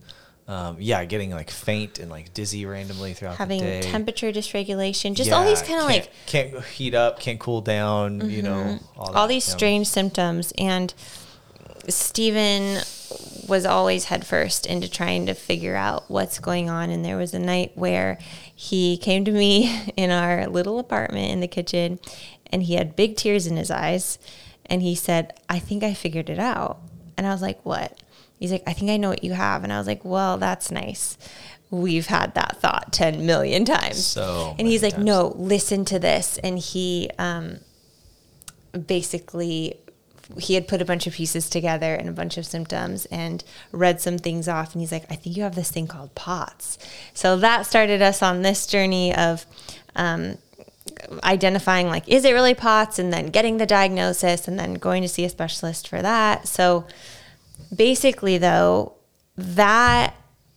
[0.49, 3.77] Um, yeah, getting like faint and like dizzy randomly throughout Having the day.
[3.77, 8.31] Having temperature dysregulation, just all these kind of like can't heat up, can't cool down.
[8.31, 9.55] You know, all, all these yeah.
[9.55, 10.95] strange symptoms and
[11.89, 12.83] Stephen
[13.47, 17.39] was always headfirst into trying to figure out what's going on and there was a
[17.39, 18.19] night where
[18.55, 21.99] he came to me in our little apartment in the kitchen
[22.47, 24.19] and he had big tears in his eyes
[24.67, 26.79] and he said I think I figured it out
[27.17, 27.99] and I was like what
[28.39, 29.65] he's like I think I know what you have.
[29.65, 31.19] And I was like well that's nice.
[31.71, 34.05] We've had that thought 10 million times.
[34.05, 35.05] So and he's like times.
[35.05, 36.39] no listen to this.
[36.39, 37.59] And he um
[38.87, 39.79] basically
[40.37, 44.01] he had put a bunch of pieces together and a bunch of symptoms and read
[44.01, 44.75] some things off.
[44.75, 46.79] And he's like i think you have this thing called POTS.
[47.15, 49.47] So that started us on this journey of
[49.97, 50.39] um,
[51.25, 52.99] identifying like is it really POTS?
[52.99, 56.47] And then getting the diagnosis and then going to see a specialist for that.
[56.47, 56.87] So
[57.75, 58.95] basically though
[59.37, 60.15] that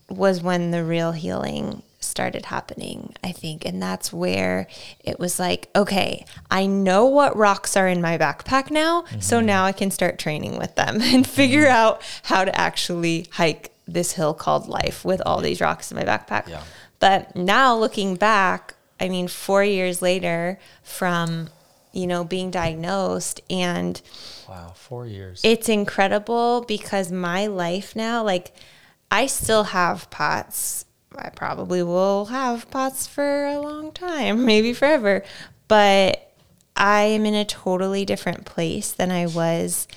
[0.10, 3.66] was when the real healing started happening i think.
[3.66, 4.68] And that's where
[5.04, 9.46] it was like okay i know what rocks are in my backpack now so mm-hmm.
[9.46, 11.76] now i can start training with them and figure mm-hmm.
[11.76, 16.04] out how to actually hike this hill called life with all these rocks in my
[16.04, 16.48] backpack.
[16.48, 16.64] Yeah.
[17.00, 21.50] but now looking back i mean 4 years later from
[21.94, 24.02] you know being diagnosed and
[24.48, 25.42] Wow, four years.
[25.44, 28.54] it's incredible because my life now, like,
[29.10, 30.86] I still have POTS.
[31.18, 35.24] I probably will have POTS for a long time, maybe forever.
[35.68, 36.32] But
[36.76, 39.88] I am in a totally different place than I was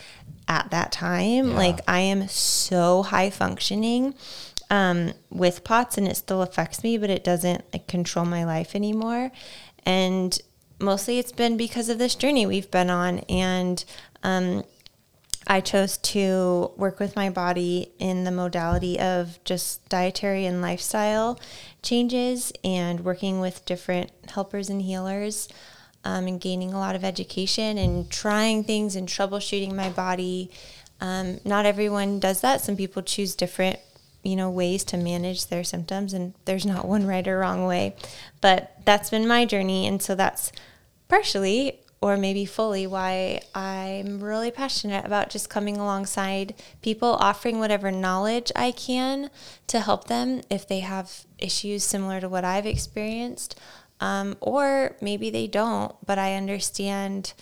[0.49, 1.51] at that time.
[1.51, 1.57] Yeah.
[1.57, 4.14] Like, I am so high functioning
[4.71, 8.75] um, with POTS, and it still affects me, but it doesn't like control my life
[8.75, 9.31] anymore.
[9.87, 10.37] And
[10.85, 13.20] mostly it's been because of this journey we've been on.
[13.20, 13.85] And
[14.22, 14.64] um,
[15.47, 21.39] I chose to work with my body in the modality of just dietary and lifestyle
[21.82, 25.49] changes and working with different helpers and healers
[26.05, 30.51] um, and gaining a lot of education and trying things and troubleshooting my body.
[31.01, 32.61] Um, not everyone does that.
[32.61, 33.78] Some people choose different
[34.24, 37.95] you know ways to manage their symptoms and there's not one right or wrong way
[38.41, 40.51] but that's been my journey and so that's
[41.15, 47.93] partially or maybe fully why I'm really passionate about just coming alongside people, offering whatever
[47.93, 49.31] knowledge I can
[49.69, 53.59] to help them if they have issues similar to what I've experienced.
[54.01, 57.33] Um, or maybe they don't, but I understand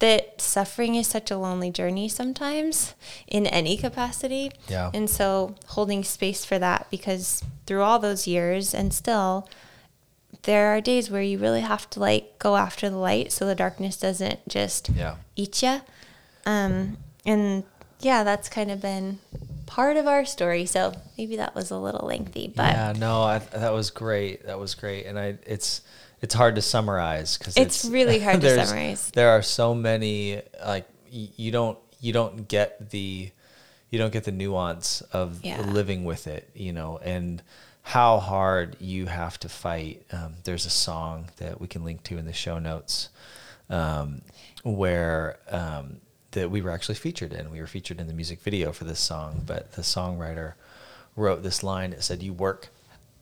[0.00, 2.94] that suffering is such a lonely journey sometimes
[3.26, 4.52] in any capacity.
[4.68, 4.90] Yeah.
[4.92, 9.48] And so holding space for that because through all those years and still,
[10.44, 13.54] there are days where you really have to like go after the light so the
[13.54, 15.16] darkness doesn't just Yeah.
[15.36, 15.80] eat you.
[16.46, 17.64] Um, and
[18.00, 19.20] yeah, that's kind of been
[19.66, 20.66] part of our story.
[20.66, 24.46] So maybe that was a little lengthy, but yeah, no, I, that was great.
[24.46, 25.82] That was great, and I it's
[26.20, 29.10] it's hard to summarize because It's really hard to summarize.
[29.12, 33.30] There are so many like y- you don't you don't get the
[33.90, 35.60] you don't get the nuance of Yeah.
[35.60, 37.40] living with it, you know, and
[37.82, 40.04] how hard you have to fight.
[40.12, 43.08] Um, there's a song that we can link to in the show notes
[43.68, 44.22] um,
[44.62, 47.50] where um, that we were actually featured in.
[47.50, 50.54] We were featured in the music video for this song, but the songwriter
[51.16, 51.90] wrote this line.
[51.90, 52.68] that said, "You work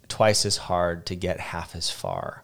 [0.09, 2.43] twice as hard to get half as far."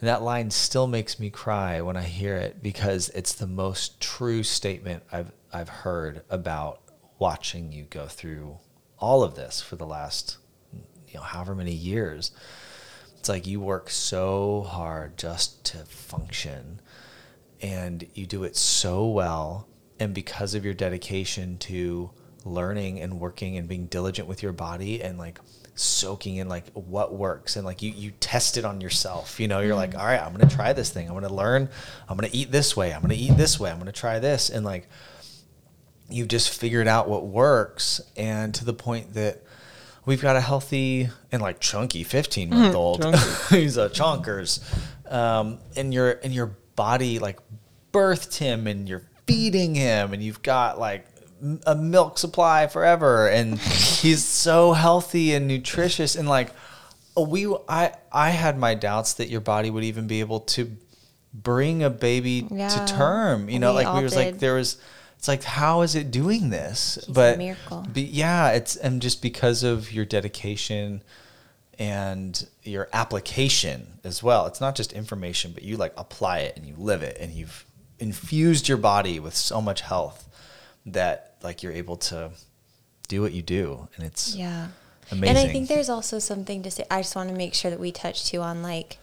[0.00, 4.00] And that line still makes me cry when I hear it because it's the most
[4.00, 6.80] true statement I've I've heard about
[7.18, 8.58] watching you go through
[8.98, 10.36] all of this for the last
[11.14, 12.32] you know however many years.
[13.18, 16.80] It's like you work so hard just to function
[17.62, 19.68] and you do it so well.
[19.98, 22.10] And because of your dedication to
[22.44, 25.38] learning and working and being diligent with your body and like
[25.76, 29.58] soaking in like what works and like you you test it on yourself you know
[29.58, 29.98] you're like mm-hmm.
[29.98, 31.08] all right i'm gonna try this thing.
[31.08, 31.68] I'm gonna learn.
[32.08, 32.92] I'm gonna eat this way.
[32.92, 33.70] I'm gonna eat this way.
[33.70, 34.50] I'm gonna try this.
[34.50, 34.88] And like
[36.10, 39.42] you've just figured out what works and to the point that
[40.06, 43.04] we've got a healthy and like chunky 15 month old
[43.50, 44.60] he's a chonkers.
[45.10, 47.38] Um, and your and your body like
[47.92, 51.06] birthed him and you're feeding him and you've got like
[51.66, 53.58] a milk supply forever and
[54.00, 56.52] he's so healthy and nutritious and like
[57.16, 60.76] we I I had my doubts that your body would even be able to
[61.32, 64.78] bring a baby Yeah, to term you know like we was like there was
[65.16, 67.86] it's like how is it doing this He's a but miracle.
[67.92, 71.02] be, yeah it's and just because of your dedication
[71.78, 76.66] and your application as well it's not just information but you like apply it and
[76.66, 77.64] you live it and you've
[77.98, 80.28] infused your body with so much health
[80.86, 82.30] that like you're able to
[83.08, 84.68] do what you do and it's yeah.
[85.10, 86.84] amazing And I think there's also something to say.
[86.90, 88.98] I just want to make sure that we touch too on like.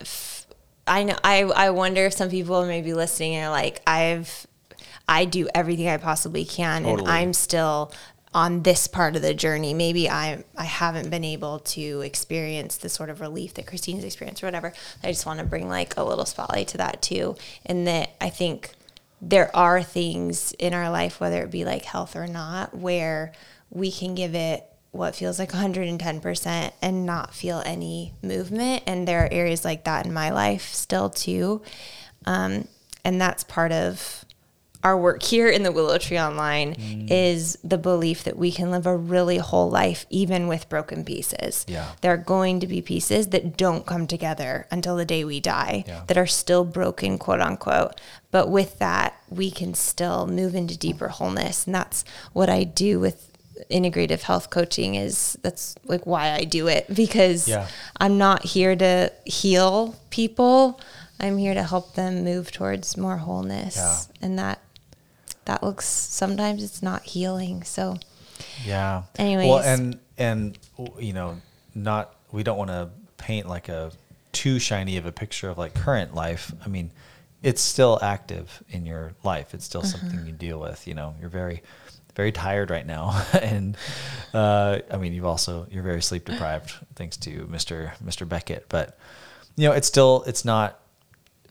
[0.00, 0.46] f-
[0.86, 1.16] I know.
[1.22, 4.46] I I wonder if some people may be listening and are like, I've,
[5.10, 7.92] I do everything I possibly can, and I'm still
[8.32, 9.74] on this part of the journey.
[9.74, 14.44] Maybe I I haven't been able to experience the sort of relief that Christina's experienced
[14.44, 14.72] or whatever.
[15.02, 17.34] I just want to bring like a little spotlight to that too,
[17.66, 18.70] and that I think
[19.20, 23.32] there are things in our life, whether it be like health or not, where
[23.68, 28.82] we can give it what feels like 110% and not feel any movement.
[28.86, 31.62] And there are areas like that in my life still too.
[32.26, 32.66] Um,
[33.04, 34.24] and that's part of
[34.82, 37.10] our work here in the Willow Tree Online mm.
[37.10, 41.66] is the belief that we can live a really whole life even with broken pieces.
[41.68, 41.90] Yeah.
[42.00, 45.84] There are going to be pieces that don't come together until the day we die
[45.86, 46.02] Yeah.
[46.06, 48.00] that are still broken, quote unquote.
[48.30, 51.66] But with that, we can still move into deeper wholeness.
[51.66, 53.26] And that's what I do with
[53.70, 57.68] integrative health coaching is that's like why I do it because Yeah.
[58.00, 60.80] I'm not here to heal people.
[61.18, 63.76] I'm here to help them move towards more wholeness.
[63.76, 63.98] Yeah.
[64.22, 64.60] And that
[65.50, 67.64] that looks sometimes it's not healing.
[67.64, 67.98] So
[68.64, 69.02] Yeah.
[69.18, 69.48] Anyways.
[69.48, 70.56] Well, and and
[70.98, 71.40] you know,
[71.74, 73.90] not we don't want to paint like a
[74.30, 76.52] too shiny of a picture of like current life.
[76.64, 76.92] I mean,
[77.42, 79.52] it's still active in your life.
[79.52, 80.86] It's still something you deal with.
[80.86, 81.62] You know, you're very
[82.14, 83.76] very tired right now, and
[84.32, 88.66] uh, I mean, you've also you're very sleep deprived thanks to Mister Mister Beckett.
[88.68, 88.96] But
[89.56, 90.78] you know, it's still it's not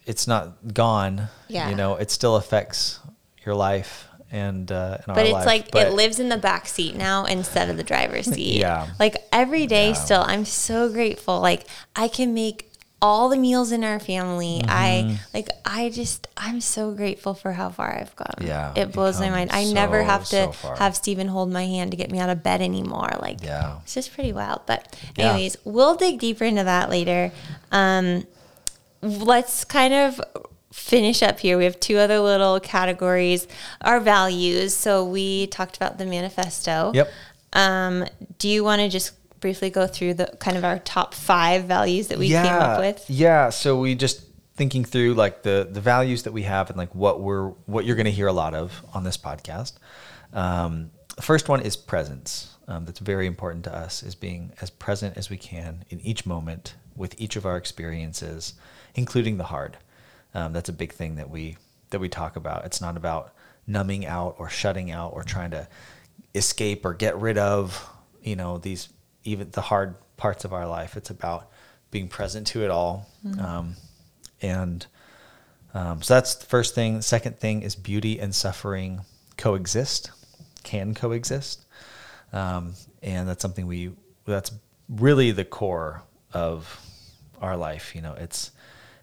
[0.06, 1.28] it's not gone.
[1.50, 1.70] Yeah.
[1.70, 3.02] You know, it still affects
[3.50, 5.46] your life and uh, but it's life.
[5.54, 8.60] like But- it lives in the back seat now instead of the driver's seat.
[8.60, 8.88] Yeah.
[9.00, 9.94] Like every day Yeah.
[10.06, 11.40] still I'm so grateful.
[11.40, 12.68] Like I can make
[13.02, 14.60] all the meals in our family.
[14.62, 14.70] Mm-hmm.
[14.70, 18.36] I like I just I'm so grateful for how far I've gone.
[18.42, 19.50] Yeah, It blows my mind.
[19.50, 22.30] come I never have to so have Steven hold my hand to get me out
[22.30, 23.10] of bed anymore.
[23.20, 23.80] Like Yeah.
[23.84, 24.62] it's just pretty wild.
[24.68, 25.32] But Yeah.
[25.32, 27.32] anyways, we'll dig deeper into that later.
[27.72, 28.28] Um
[29.02, 30.22] let's kind of
[30.80, 31.58] finish up here.
[31.58, 33.48] We have two other little categories.
[33.82, 34.74] Our values.
[34.76, 36.92] So we talked about the manifesto.
[36.94, 37.12] Yep.
[37.54, 38.06] Um,
[38.38, 42.08] do you want to just briefly go through the kind of our top five values
[42.08, 43.06] that we came up with?
[43.10, 43.50] Yeah.
[43.50, 44.24] So we just
[44.56, 47.96] thinking through like the the values that we have and like what we're what you're
[47.96, 49.74] going to hear a lot of on this podcast.
[50.34, 52.56] Um, the first one is presence.
[52.68, 56.26] Um, that's very important to us is being as present as we can in each
[56.26, 58.54] moment with each of our experiences,
[58.94, 59.78] including the hard.
[60.34, 61.58] Um, that's a big thing that we
[61.90, 62.66] that we talk about.
[62.66, 63.34] It's not about
[63.66, 65.68] numbing out or shutting out or trying to
[66.36, 67.88] escape or get rid of
[68.22, 68.90] you know these
[69.24, 70.98] even the hard parts of our life.
[70.98, 71.50] It's about
[71.92, 73.08] being present to it all,
[73.40, 73.76] um,
[74.42, 74.86] and
[75.74, 76.98] um, so that's the first thing.
[76.98, 79.02] The second thing is beauty and suffering
[79.38, 80.12] coexist,
[80.64, 81.66] can coexist,
[82.34, 83.92] um, and that's something we
[84.26, 84.52] that's
[84.88, 86.04] really the core
[86.34, 86.80] of
[87.42, 87.96] our life.
[87.96, 88.52] You know, it's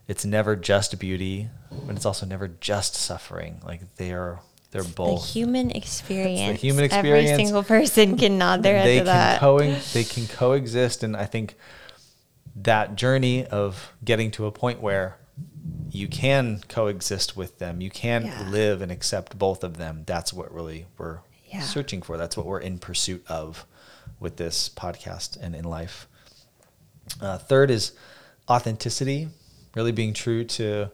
[0.09, 1.49] it's never just beauty,
[1.87, 3.61] but it's also never just suffering.
[3.65, 4.41] Like they are
[4.71, 6.61] they're both The human experience.
[6.61, 7.31] the human experience.
[7.31, 9.41] Every single person can nod their head they to can that.
[9.41, 9.59] co-
[9.93, 11.55] they can coexist, and I think
[12.57, 15.19] that journey of getting to a point where
[15.91, 18.49] you can coexist with them, you can Yeah.
[18.49, 20.03] live and accept both of them.
[20.07, 21.61] That's what really we're Yeah.
[21.63, 22.17] searching for.
[22.17, 23.67] That's what we're in pursuit of
[24.21, 26.07] with this podcast and in life.
[27.21, 27.93] Uh, third is
[28.49, 29.29] authenticity,
[29.77, 30.91] really being true to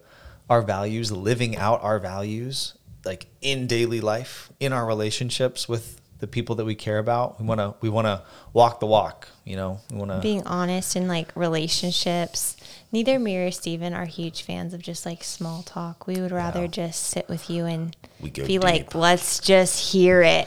[0.51, 2.75] our values, living out our values,
[3.05, 7.41] like in daily life, in our relationships with the people that we care about.
[7.41, 8.23] We want to we want to
[8.53, 9.29] walk the walk.
[9.45, 10.19] You know, we want to.
[10.19, 12.57] Being honest in like relationships.
[12.93, 16.07] Neither me or Steven are huge fans of just like small talk.
[16.07, 17.97] We would rather just sit with you and
[18.35, 20.47] be like, let's just hear it.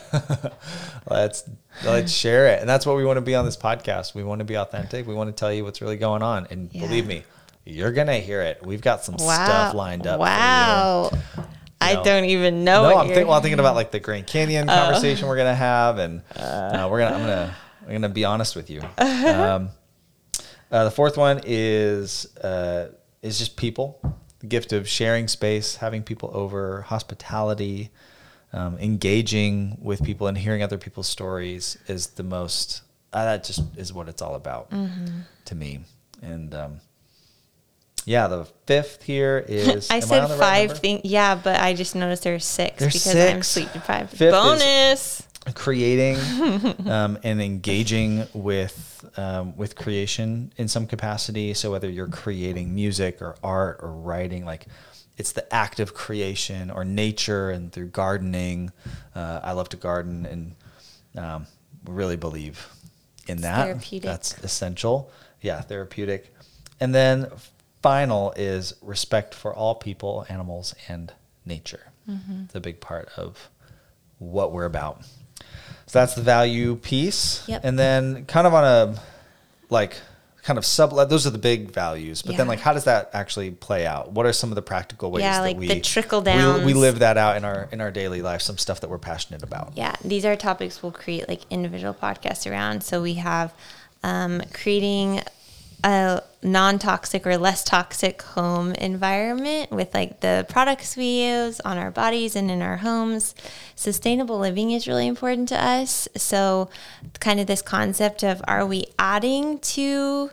[1.09, 1.43] let's
[1.83, 4.13] let's share it, and that's what we want to be on this podcast.
[4.13, 5.07] We want to be authentic.
[5.07, 6.81] We want to tell you what's really going on, and Yeah.
[6.81, 7.23] believe me,
[7.65, 8.63] you're gonna hear it.
[8.63, 9.45] We've got some wow.
[9.45, 10.19] stuff lined up.
[10.19, 11.11] Wow.
[11.81, 12.89] I don't even know.
[12.89, 15.97] no, I'm, think, well, I'm thinking about like the Grand Canyon conversation we're gonna have,
[15.97, 18.81] and uh, we're gonna I'm gonna I'm gonna be honest with you.
[19.25, 19.69] Um,
[20.71, 22.87] uh, the fourth one is uh,
[23.21, 23.99] is just people,
[24.39, 27.91] the gift of sharing space, having people over, hospitality,
[28.51, 32.81] um, engaging with people, and hearing other people's stories is the most.
[33.13, 34.71] Uh, that just is what it's all about
[35.45, 35.81] to me,
[36.21, 36.53] and.
[36.53, 36.79] Um,
[38.05, 39.89] yeah, the fifth here is.
[39.89, 41.01] I said on the right five things.
[41.03, 44.11] Yeah, but I just noticed there's six There's because I'm sleep deprived.
[44.11, 45.27] Fifth Bonus.
[45.53, 46.17] creating
[46.87, 51.53] um, and engaging with um, with creation in some capacity.
[51.53, 54.67] So whether you're creating music or art or writing, like
[55.17, 58.71] it's the act of creation or nature and through gardening.
[59.15, 60.55] Uh, I love to garden and
[61.17, 61.47] um,
[61.85, 62.67] really believe
[63.27, 63.65] in that.
[63.65, 64.03] therapeutic.
[64.03, 65.11] That's essential.
[65.41, 66.33] Yeah, therapeutic.
[66.79, 67.31] And then
[67.85, 71.13] final is respect for all people, animals, and
[71.45, 71.91] nature.
[72.09, 72.45] Mm-hmm.
[72.45, 73.51] It's a big part of
[74.17, 75.05] what we're about.
[75.85, 77.47] So that's the value piece.
[77.47, 77.61] Yep.
[77.63, 78.99] And then kind of on a
[79.69, 79.97] like
[80.41, 82.23] kind of sub those are the big values.
[82.23, 84.11] But then like how does that actually play out?
[84.13, 86.73] What are some of the practical ways Yeah, that like we the trickle we, we
[86.73, 89.73] live that out in our in our daily life, some stuff that we're passionate about.
[89.75, 92.83] Yeah, these are topics we'll create like individual podcasts around.
[92.83, 93.53] So we have
[94.01, 95.21] um, creating
[95.85, 101.91] a non-toxic or less toxic home environment with like the products we use on our
[101.91, 103.35] bodies and in our homes.
[103.75, 106.07] Sustainable living is really important to us.
[106.17, 106.69] So
[107.19, 110.31] kind of this concept of are we adding to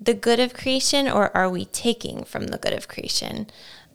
[0.00, 3.48] the good of creation or are we taking from the good of creation?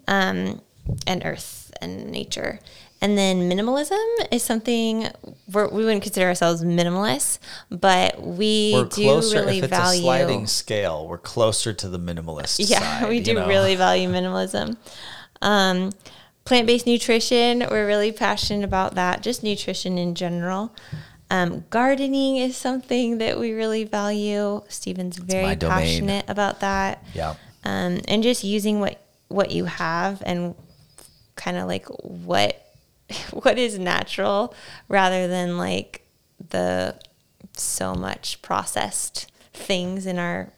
[0.08, 0.62] um,
[1.06, 2.60] and earth and nature.
[3.00, 5.08] And then minimalism is something
[5.52, 7.38] we're, we wouldn't consider ourselves minimalists,
[7.70, 10.00] but we We're do closer really if it's value.
[10.00, 13.48] a sliding scale, we're closer to the minimalist yeah, side, we do know?
[13.48, 14.78] really value minimalism.
[15.44, 15.92] Um,
[16.46, 19.22] plant-based nutrition, we're really passionate about that.
[19.22, 20.74] Just nutrition in general.
[21.30, 24.64] Um, gardening is something that we really value.
[24.70, 27.04] Steven's very passionate about that.
[27.14, 27.36] Yeah.
[27.64, 30.56] um, and just using what what you have and
[31.36, 32.67] kind of like what
[33.32, 34.54] what is natural
[34.88, 36.02] rather than like
[36.50, 36.96] the
[37.54, 40.50] so much processed things in our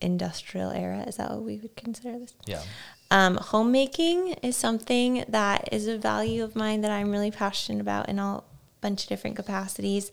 [0.00, 2.62] industrial era is that what we would consider this Yeah.
[3.10, 8.08] um, homemaking is something that is a value of mine that i'm really passionate about
[8.08, 8.44] in i'll
[8.80, 10.10] bunch of different capacities.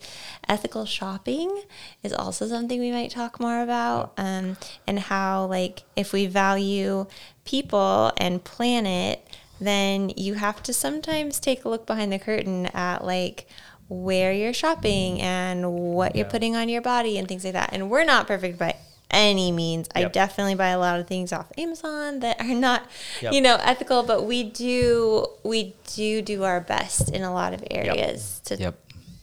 [0.48, 1.62] Ethical shopping
[2.02, 4.56] is also something we might talk more about, um,
[4.86, 7.06] and how like if we value
[7.44, 9.26] people and planet,
[9.60, 13.46] then you have to sometimes take a look behind the curtain at like
[13.88, 17.70] where you're shopping and what you're putting on your body and things like that.
[17.72, 18.74] And we're not perfect by
[19.10, 19.88] any means.
[19.94, 22.82] I definitely buy a lot of things off Amazon that are not,
[23.22, 23.32] Yep.
[23.32, 27.62] you know, ethical, but we do we do do our best in a lot of
[27.70, 28.74] areas to Yep.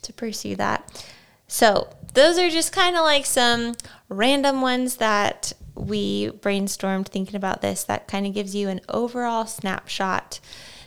[0.04, 1.06] to pursue that.
[1.48, 3.74] So, those are just kind of like some
[4.08, 9.46] random ones that we brainstormed thinking about this that kind of gives you an overall
[9.46, 10.40] snapshot.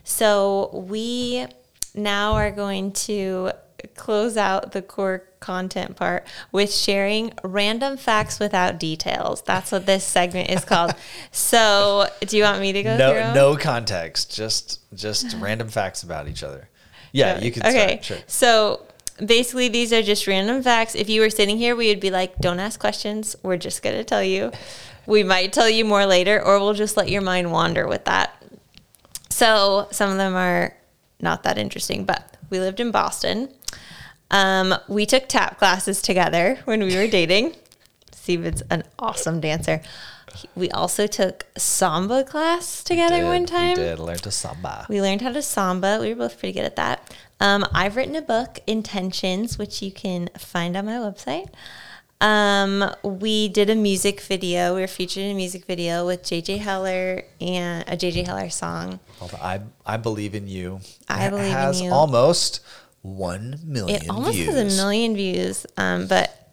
[0.05, 1.47] So, we
[1.95, 3.51] now are going to
[3.95, 9.43] close out the core content part with sharing random facts without details.
[9.43, 10.95] That's what this segment is called.
[11.31, 13.35] so, do you want me to go through?
[13.35, 14.35] No context.
[14.35, 16.69] Just just random facts about each other.
[17.13, 18.01] Yeah, you can Okay.
[18.01, 18.05] start.
[18.05, 18.19] Sure.
[18.27, 18.86] So
[19.25, 20.95] basically, these are just random facts.
[20.95, 23.37] If you were sitting here, we would be like, don't ask questions.
[23.43, 24.53] We're just going to tell you.
[25.07, 28.43] We might tell you more later, or we'll just let your mind wander with that.
[29.31, 30.75] So some of them are
[31.21, 33.53] not that interesting, but we lived in Boston.
[34.31, 37.55] Um, we took tap classes together when we were dating.
[38.13, 39.81] Steven's an awesome dancer.
[40.55, 43.71] We also took samba class together Did- one time.
[43.71, 44.87] We did learn to samba.
[44.89, 45.99] We learned how to samba.
[46.01, 47.15] We were both pretty good at that.
[47.41, 51.49] Um, I've written a book, Intentions, which you can find on my website.
[52.19, 54.75] Um, we did a music video.
[54.75, 59.01] We were featured in a music video with JJ Heller and a JJ Heller song.
[59.43, 60.81] I I believe in you.
[61.11, 61.91] I It Believe in has You.
[61.91, 62.61] almost
[63.03, 64.55] one million It almost views.
[64.55, 66.51] has a million views, um, but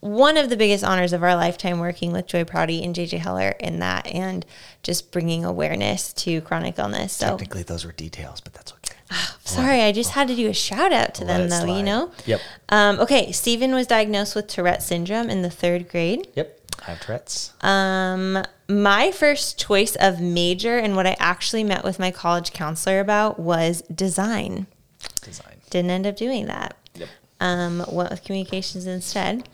[0.00, 3.50] one of the biggest honors of our lifetime working with Joy Prouty and JJ Heller
[3.60, 4.44] in that and
[4.82, 7.12] just bringing awareness to chronic illness.
[7.12, 8.93] So Technically, those were details, but that's okay.
[9.44, 12.10] Sorry, I just had to do a shout out to Let them, though, you know?
[12.26, 12.40] Yep.
[12.68, 16.28] Um, okay, Stephen was diagnosed with Tourette syndrome in the third grade.
[16.34, 16.60] Yep.
[16.86, 17.52] I have Tourette's.
[17.60, 23.00] Um, my first choice of major and what I actually met with my college counselor
[23.00, 24.66] about was design.
[25.22, 25.56] Design.
[25.70, 26.76] Didn't end up doing that.
[26.94, 27.08] Yep.
[27.40, 29.48] Um, went with communications instead.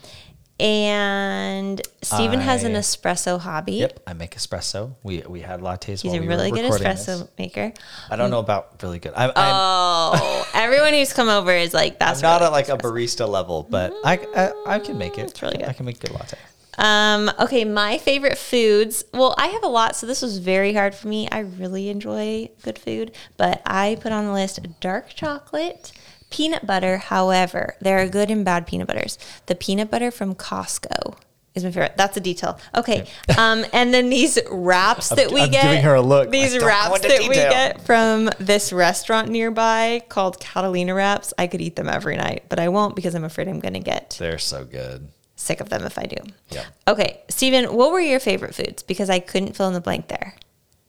[0.60, 3.72] And Stephen has an I- espresso hobby.
[3.74, 4.00] Yep.
[4.06, 4.94] I make espresso.
[5.02, 6.02] We we had lattes.
[6.02, 7.28] He's while a we really were good recording espresso this.
[7.38, 7.72] maker.
[8.10, 9.12] I don't know about really good.
[9.16, 12.68] I'm, I'm, Oh, everyone who's come over is like, that's I'm not really at like
[12.68, 15.30] a barista level, but I, I I can make it.
[15.30, 15.68] It's really good.
[15.68, 16.36] I can make a good latte.
[16.78, 19.04] Um, okay, my favorite foods.
[19.12, 21.28] Well, I have a lot, so this was very hard for me.
[21.30, 25.92] I really enjoy good food, but I put on the list dark chocolate,
[26.30, 26.98] peanut butter.
[26.98, 29.18] However, there are good and bad peanut butters.
[29.46, 31.16] The peanut butter from Costco
[31.54, 31.94] is my favorite.
[31.96, 32.58] That's a detail.
[32.76, 33.06] Okay.
[33.36, 35.64] Um, and then these wraps that we I'm get.
[35.64, 39.28] giving her a look, These like, don't go wraps that we get from this restaurant
[39.28, 41.34] nearby called Catalina Wraps.
[41.36, 43.80] I could eat them every night, but I won't because I'm afraid I'm going to
[43.80, 45.08] get They're so good.
[45.34, 46.16] sick of them if I do.
[46.50, 46.66] Yep.
[46.88, 48.82] Okay, Steven, what were your favorite foods?
[48.84, 50.36] Because I couldn't fill in the blank there.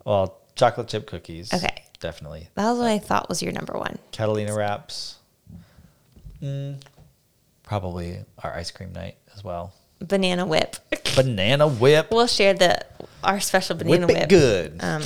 [0.06, 1.52] Well, chocolate chip cookies.
[1.54, 1.84] Okay.
[2.00, 2.50] Definitely.
[2.56, 4.00] That was what I thought was your number one.
[4.12, 5.18] Catalina wraps.
[6.42, 6.82] Mm,
[7.64, 9.74] probably our ice cream night as well.
[10.00, 10.78] Banana whip.
[11.16, 12.08] Banana whip.
[12.12, 12.80] we'll share the
[13.24, 14.30] our special banana whip whip.
[14.30, 14.78] good.
[14.80, 15.04] Um,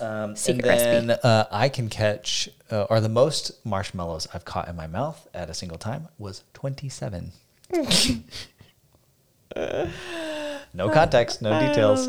[0.00, 1.06] Um, secret and recipe.
[1.08, 5.26] then uh, I can catch, uh, or the most marshmallows I've caught in my mouth
[5.34, 7.32] at a single time was 27.
[10.72, 12.08] no context, no details.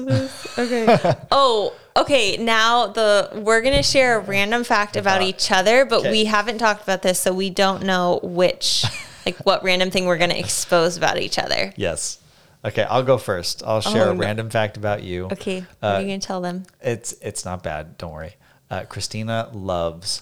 [0.57, 1.15] okay.
[1.31, 2.37] oh, okay.
[2.37, 6.11] Now the we're gonna share a random fact about each other, but Okay.
[6.11, 8.85] we haven't talked about this, so we don't know which,
[9.25, 11.73] like, what random thing we're gonna expose about each other.
[11.75, 12.19] Yes.
[12.63, 13.63] Okay, I'll go first.
[13.65, 14.19] I'll share Oh, a no.
[14.19, 15.25] random fact about you.
[15.31, 15.61] Okay.
[15.79, 16.63] What Uh, are you gonna tell them?
[16.81, 17.97] It's it's not bad.
[17.97, 18.35] Don't worry.
[18.69, 20.21] Uh, Christina loves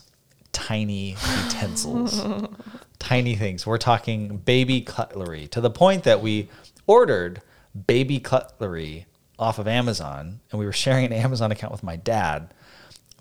[0.54, 2.22] tiny utensils,
[3.00, 3.68] tiny things.
[3.68, 6.50] We're talking baby cutlery to the point that we
[6.88, 7.42] ordered
[7.88, 9.06] baby cutlery
[9.38, 12.54] off of Amazon, and we were sharing an Amazon account with my dad.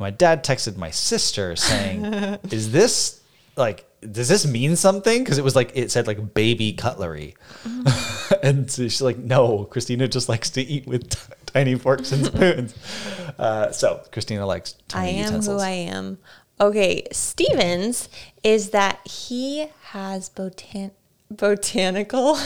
[0.01, 2.05] My dad texted my sister saying,
[2.51, 3.21] "Is this
[3.57, 5.25] like?" Does this mean something?
[5.25, 7.35] Because it was like it said like baby cutlery,
[8.45, 12.25] and so she's like, "No, Christina just likes to eat with t- tiny forks and
[12.27, 12.75] spoons."
[13.37, 15.61] Uh, so Christina likes I tiny am utensils.
[15.61, 16.19] who I am.
[16.61, 18.09] Okay, Stevens
[18.45, 20.93] is that he has botan
[21.31, 22.39] botanical.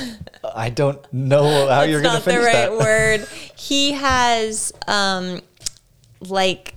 [0.55, 2.79] I don't know how you're going to That's not the right that.
[2.79, 3.29] word.
[3.57, 5.41] He has um
[6.21, 6.75] like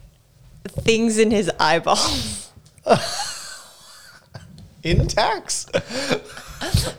[0.68, 2.52] things in his eyeballs.
[4.84, 5.66] Intacs.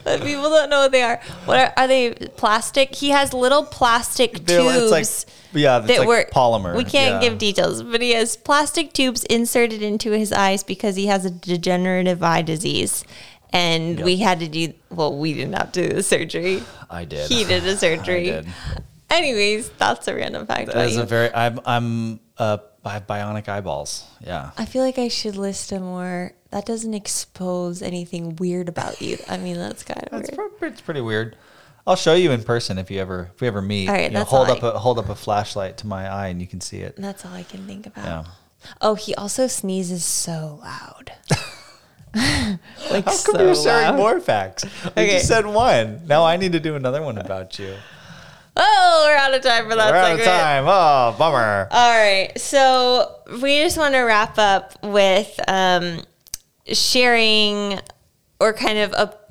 [0.05, 1.21] But people don't know what they are.
[1.45, 2.13] What are, are they?
[2.37, 2.95] Plastic.
[2.95, 4.91] He has little plastic They're- tubes.
[4.91, 5.07] like-
[5.53, 6.77] yeah, it's like polymer.
[6.77, 7.29] We can't Yeah.
[7.31, 11.31] give details, but he has plastic tubes inserted into his eyes because he has a
[11.31, 13.05] degenerative eye disease,
[13.57, 14.05] and Yep.
[14.05, 14.73] we had to do.
[14.91, 16.63] Well, we did not do the surgery.
[16.91, 17.31] I did.
[17.31, 18.33] He did a surgery.
[18.33, 18.47] I did.
[19.11, 21.03] Anyways, that's a random fact That about is you.
[21.03, 21.33] a very.
[21.35, 21.61] I'm.
[21.65, 22.21] I'm.
[22.39, 24.05] Uh, I have bionic eyeballs.
[24.21, 24.51] Yeah.
[24.57, 26.33] I feel like I should list a more.
[26.51, 29.19] That doesn't expose anything weird about you.
[29.29, 30.59] I mean, that's kind of It's, weird.
[30.59, 31.37] pre- it's pretty weird.
[31.87, 33.89] I'll show you in person if you ever if we ever meet.
[33.89, 35.87] All right, you know, that's hold all up I- a hold up a flashlight to
[35.87, 36.95] my eye and you can see it.
[36.97, 38.05] That's all I can think about.
[38.05, 38.25] Yeah.
[38.81, 41.13] Oh, he also sneezes so loud.
[42.91, 43.97] like How come so you're sharing loud.
[43.97, 44.65] more facts?
[44.65, 45.11] We Okay.
[45.13, 46.03] just said one.
[46.07, 47.75] Now I need to do another one about you.
[48.57, 50.65] Oh, we're out of time for that We're out of time.
[50.67, 51.69] Oh, bummer.
[51.71, 52.31] All right.
[52.39, 56.01] So we just want to wrap up with um,
[56.73, 57.79] sharing
[58.41, 59.26] or kind of up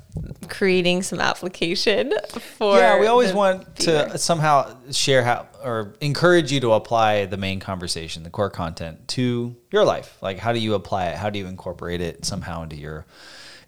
[0.46, 2.12] creating some application
[2.56, 2.78] for.
[2.78, 4.08] yeah, we always the want viewer.
[4.08, 9.08] to somehow share how or encourage you to apply the main conversation, the core content
[9.08, 10.16] to your life.
[10.20, 11.16] Like how do you apply it?
[11.16, 13.06] How do you incorporate it somehow into your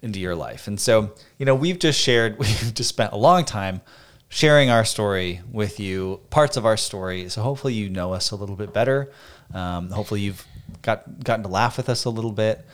[0.01, 0.67] into your life?
[0.67, 3.81] And so, you know, we've just shared we've just spent a long time
[4.29, 7.29] sharing our story with you, parts of our story.
[7.29, 9.11] So hopefully you know us a little bit better.
[9.53, 10.45] Um, hopefully you've
[10.83, 12.65] got gotten to laugh with us a little bit.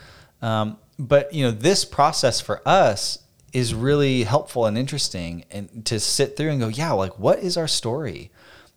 [0.42, 3.18] Um, but you know, this process for us
[3.52, 7.56] is really helpful and interesting and to sit through and go, yeah, like what is
[7.56, 8.30] our story?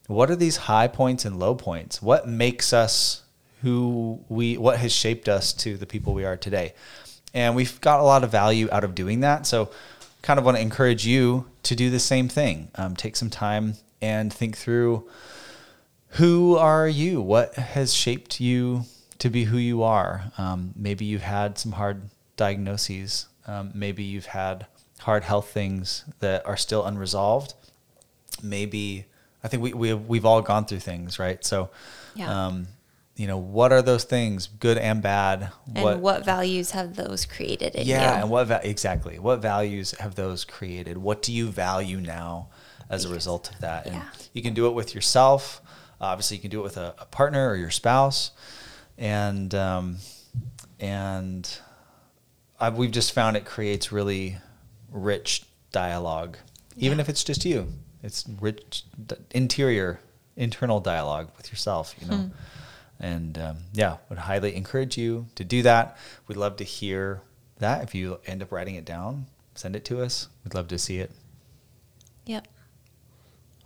[0.08, 2.02] What are these high points and low points?
[2.02, 3.24] What makes us
[3.62, 6.74] who we what has shaped us to the people we are today?
[7.34, 9.46] And we've got a lot of value out of doing that.
[9.46, 9.70] So
[10.22, 12.70] kind of want to encourage you to do the same thing.
[12.76, 15.08] Um, take some time and think through
[16.14, 17.22] who are you?
[17.22, 18.86] What has shaped you
[19.20, 20.32] to be who you are?
[20.38, 23.28] Um, maybe you've had some hard diagnoses.
[23.48, 24.68] Um, maybe you've had
[25.00, 27.54] hard health things that are still unresolved.
[28.44, 29.06] Maybe
[29.44, 31.44] I think we, we we've all gone through things, right?
[31.46, 31.70] So,
[32.16, 32.48] Yeah.
[32.48, 32.68] um,
[33.16, 35.52] you know, what are those things, good and bad?
[35.76, 38.22] And what, values have those created in yeah, you?
[38.22, 39.20] and what va- exactly?
[39.20, 40.98] What values have those created?
[40.98, 42.48] What do you value now
[42.90, 43.86] as a result of that?
[43.88, 44.04] And Yeah.
[44.34, 45.62] you can do it with yourself.
[46.00, 48.32] Obviously, you can do it with a, a partner or your spouse,
[48.98, 49.98] and um,
[50.80, 51.60] and
[52.60, 54.38] I, we've just found it creates really
[54.92, 56.38] rich dialogue,
[56.78, 57.02] even Yeah.
[57.04, 57.68] if it's just you.
[58.04, 58.84] It's rich
[59.32, 60.00] interior,
[60.36, 61.96] internal dialogue with yourself.
[62.02, 62.18] You know.
[62.18, 62.28] Hmm.
[63.02, 65.98] And um, yeah, would highly encourage you to do that.
[66.28, 67.22] We'd love to hear
[67.60, 67.82] that.
[67.84, 70.28] If you end up writing it down, send it to us.
[70.44, 71.12] We'd love to see it.
[72.26, 72.48] Yep.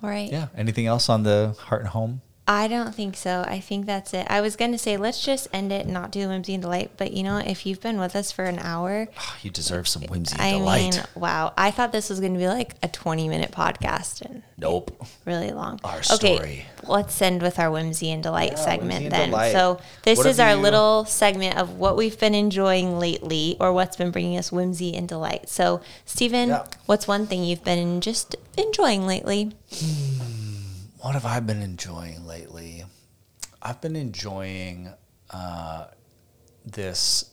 [0.04, 0.32] All right.
[0.32, 0.48] Yeah.
[0.56, 2.22] Anything else on the heart and home?
[2.46, 3.46] I don't think so.
[3.48, 4.28] I think that's it.
[4.30, 6.92] I was going to say, let's just end it and not do whimsy and delight.
[6.98, 10.02] But you know, if you've been with us for an hour, Oh, you deserve some
[10.04, 10.82] whimsy and I delight.
[10.96, 11.54] mean, wow.
[11.58, 14.92] I thought this was going to be like a 20 minute podcast and nope.
[15.24, 15.80] really long.
[15.86, 16.66] Our Okay, story.
[16.86, 19.30] let's end with our whimsy and delight Yeah, segment and then.
[19.30, 19.54] delight.
[19.54, 23.72] So, this What is our you- little segment of what we've been enjoying lately or
[23.72, 25.48] what's been bringing us whimsy and delight.
[25.48, 26.66] So, Stephen, Yeah.
[26.88, 29.54] what's one thing you've been just enjoying lately?
[29.74, 30.43] Hmm.
[31.04, 32.86] What have I been enjoying lately?
[33.62, 34.90] I've been enjoying
[35.32, 35.88] uh,
[36.66, 37.30] this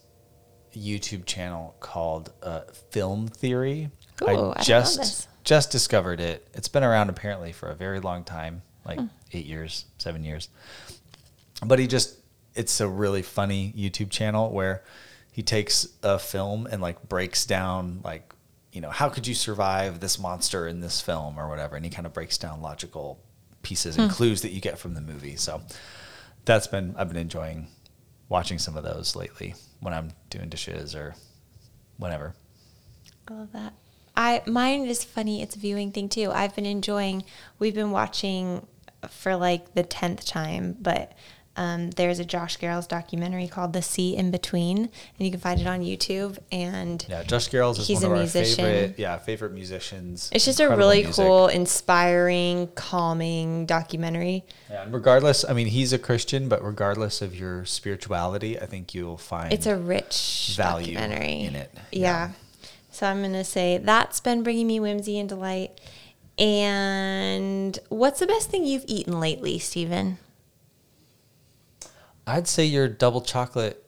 [0.77, 3.91] YouTube channel called uh, Film Theory.
[4.23, 5.29] Ooh, I just this.
[5.45, 6.49] just discovered it.
[6.53, 9.07] It's been around apparently for a very long time, like Hmm.
[9.33, 10.49] eight years, seven years.
[11.65, 12.17] But he just
[12.57, 14.83] it's a really funny YouTube channel where
[15.31, 18.35] he takes a film and like breaks down like
[18.73, 21.91] you know how could you survive this monster in this film or whatever and he
[21.91, 23.21] kind of breaks down logical
[23.63, 24.03] pieces Hmm.
[24.03, 25.63] and clues that you get from the movie so
[26.45, 27.69] that's been i've been enjoying
[28.29, 31.15] watching some of those lately when i'm doing dishes or
[31.99, 32.35] whatever
[33.29, 33.75] I love that.
[34.17, 35.41] I mine is funny.
[35.41, 36.33] It's a viewing thing too.
[36.33, 37.23] I've been enjoying.
[37.61, 38.67] We've been watching
[39.09, 41.13] for like the tenth time, but
[41.57, 45.61] um, there's a Josh Garrels documentary called "The Sea in Between," and you can find
[45.61, 46.39] it on YouTube.
[46.53, 48.65] And yeah josh garrels is He's one a of our musician.
[48.65, 51.17] favorite yeah favorite musicians it's just a really music.
[51.25, 54.45] cool, inspiring, calming documentary.
[54.71, 58.95] yeah, and regardless i mean he's a christian but regardless of your spirituality i think
[58.95, 61.71] you'll find It's a rich value documentary in it.
[61.93, 62.01] Yeah.
[62.01, 62.31] Yeah.
[62.93, 65.79] So I'm gonna say that's been bringing me whimsy and delight.
[66.39, 70.19] And what's the best thing you've eaten lately, Stephen?
[72.31, 73.85] I'd say your double chocolate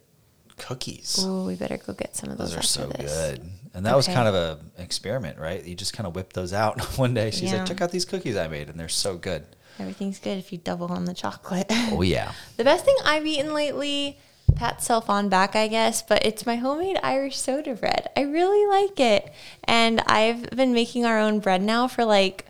[0.59, 2.51] cookies Oh, we better go get some of those.
[2.51, 3.12] Those are so this.
[3.12, 3.43] good.
[3.74, 5.64] And that was kind of a experiment, right?
[5.64, 7.30] You just kind of whipped those out one day.
[7.30, 7.59] She's Yeah.
[7.59, 9.45] like, check out these cookies I made, and they're so good.
[9.78, 11.66] Everything's good if you double on the chocolate.
[11.70, 12.32] Oh, yeah.
[12.59, 14.18] the best thing I've eaten lately,
[14.55, 18.09] pat self on back, I guess, but it's my homemade Irish soda bread.
[18.16, 19.32] I really like it.
[19.64, 22.45] And I've been making our own bread now for like,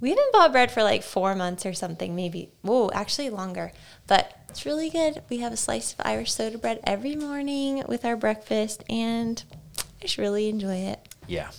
[0.00, 2.50] we haven't bought bread for like four months or something, maybe.
[2.62, 3.72] Whoa, actually longer.
[4.06, 5.22] But it's really good.
[5.30, 9.42] We have a slice of Irish soda bread every morning with our breakfast, and
[9.78, 11.00] I just really enjoy it.
[11.26, 11.50] Yeah.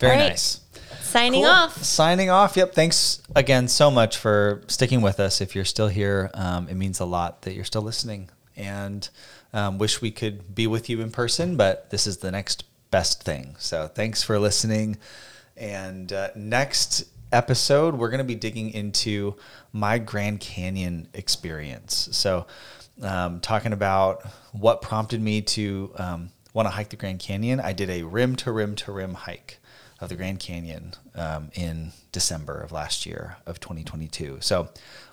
[0.00, 0.30] Very right.
[0.30, 0.60] nice.
[1.00, 1.50] Signing Cool.
[1.50, 1.80] off.
[1.84, 2.56] Signing off.
[2.56, 2.74] Yep.
[2.74, 5.40] Thanks again so much for sticking with us.
[5.40, 8.30] If you're still here, um, it means a lot that you're still listening.
[8.56, 9.08] And
[9.52, 13.22] um, wish we could be with you in person, but this is the next best
[13.22, 13.54] thing.
[13.60, 14.96] So thanks for listening.
[15.56, 19.36] And uh, next episode, we're going to be digging into
[19.72, 22.08] my Grand Canyon experience.
[22.12, 22.46] So,
[23.02, 27.60] um, talking about what prompted me to um, want to hike the Grand Canyon.
[27.60, 29.58] I did a rim to rim to rim hike
[30.00, 34.38] of the Grand Canyon um, in December of last year of 2022.
[34.40, 34.68] So,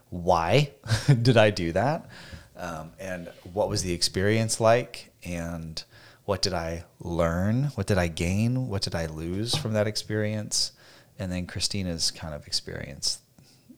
[0.10, 0.72] why
[1.22, 2.10] did I do that?
[2.58, 5.12] Um, and what was the experience like?
[5.24, 5.84] And
[6.26, 7.66] what did I learn?
[7.76, 8.68] What did I gain?
[8.68, 10.72] What did I lose from that experience?
[11.20, 13.20] And then Christina's kind of experience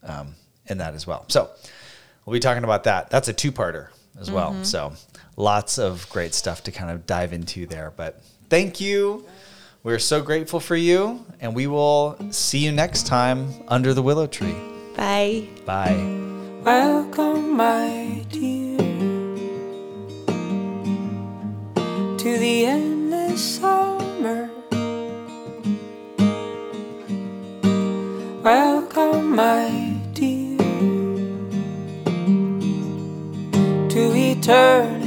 [0.02, 0.34] um,
[0.66, 1.24] in that as well.
[1.28, 1.50] So,
[2.24, 3.10] we'll be talking about that.
[3.10, 3.88] That's a two parter
[4.20, 4.64] as well.
[4.64, 4.92] So,
[5.36, 7.92] lots of great stuff to kind of dive into there.
[7.96, 8.20] But
[8.50, 9.24] thank you.
[9.84, 11.24] We're so grateful for you.
[11.40, 14.56] And we will see you next time under the willow tree.
[14.96, 15.46] Bye.
[15.64, 15.94] Bye.
[16.64, 18.76] Welcome, my dear,
[22.18, 24.50] to the endless summer.
[28.48, 29.68] Welcome, my
[30.14, 30.56] dear,
[33.90, 34.97] to eternity.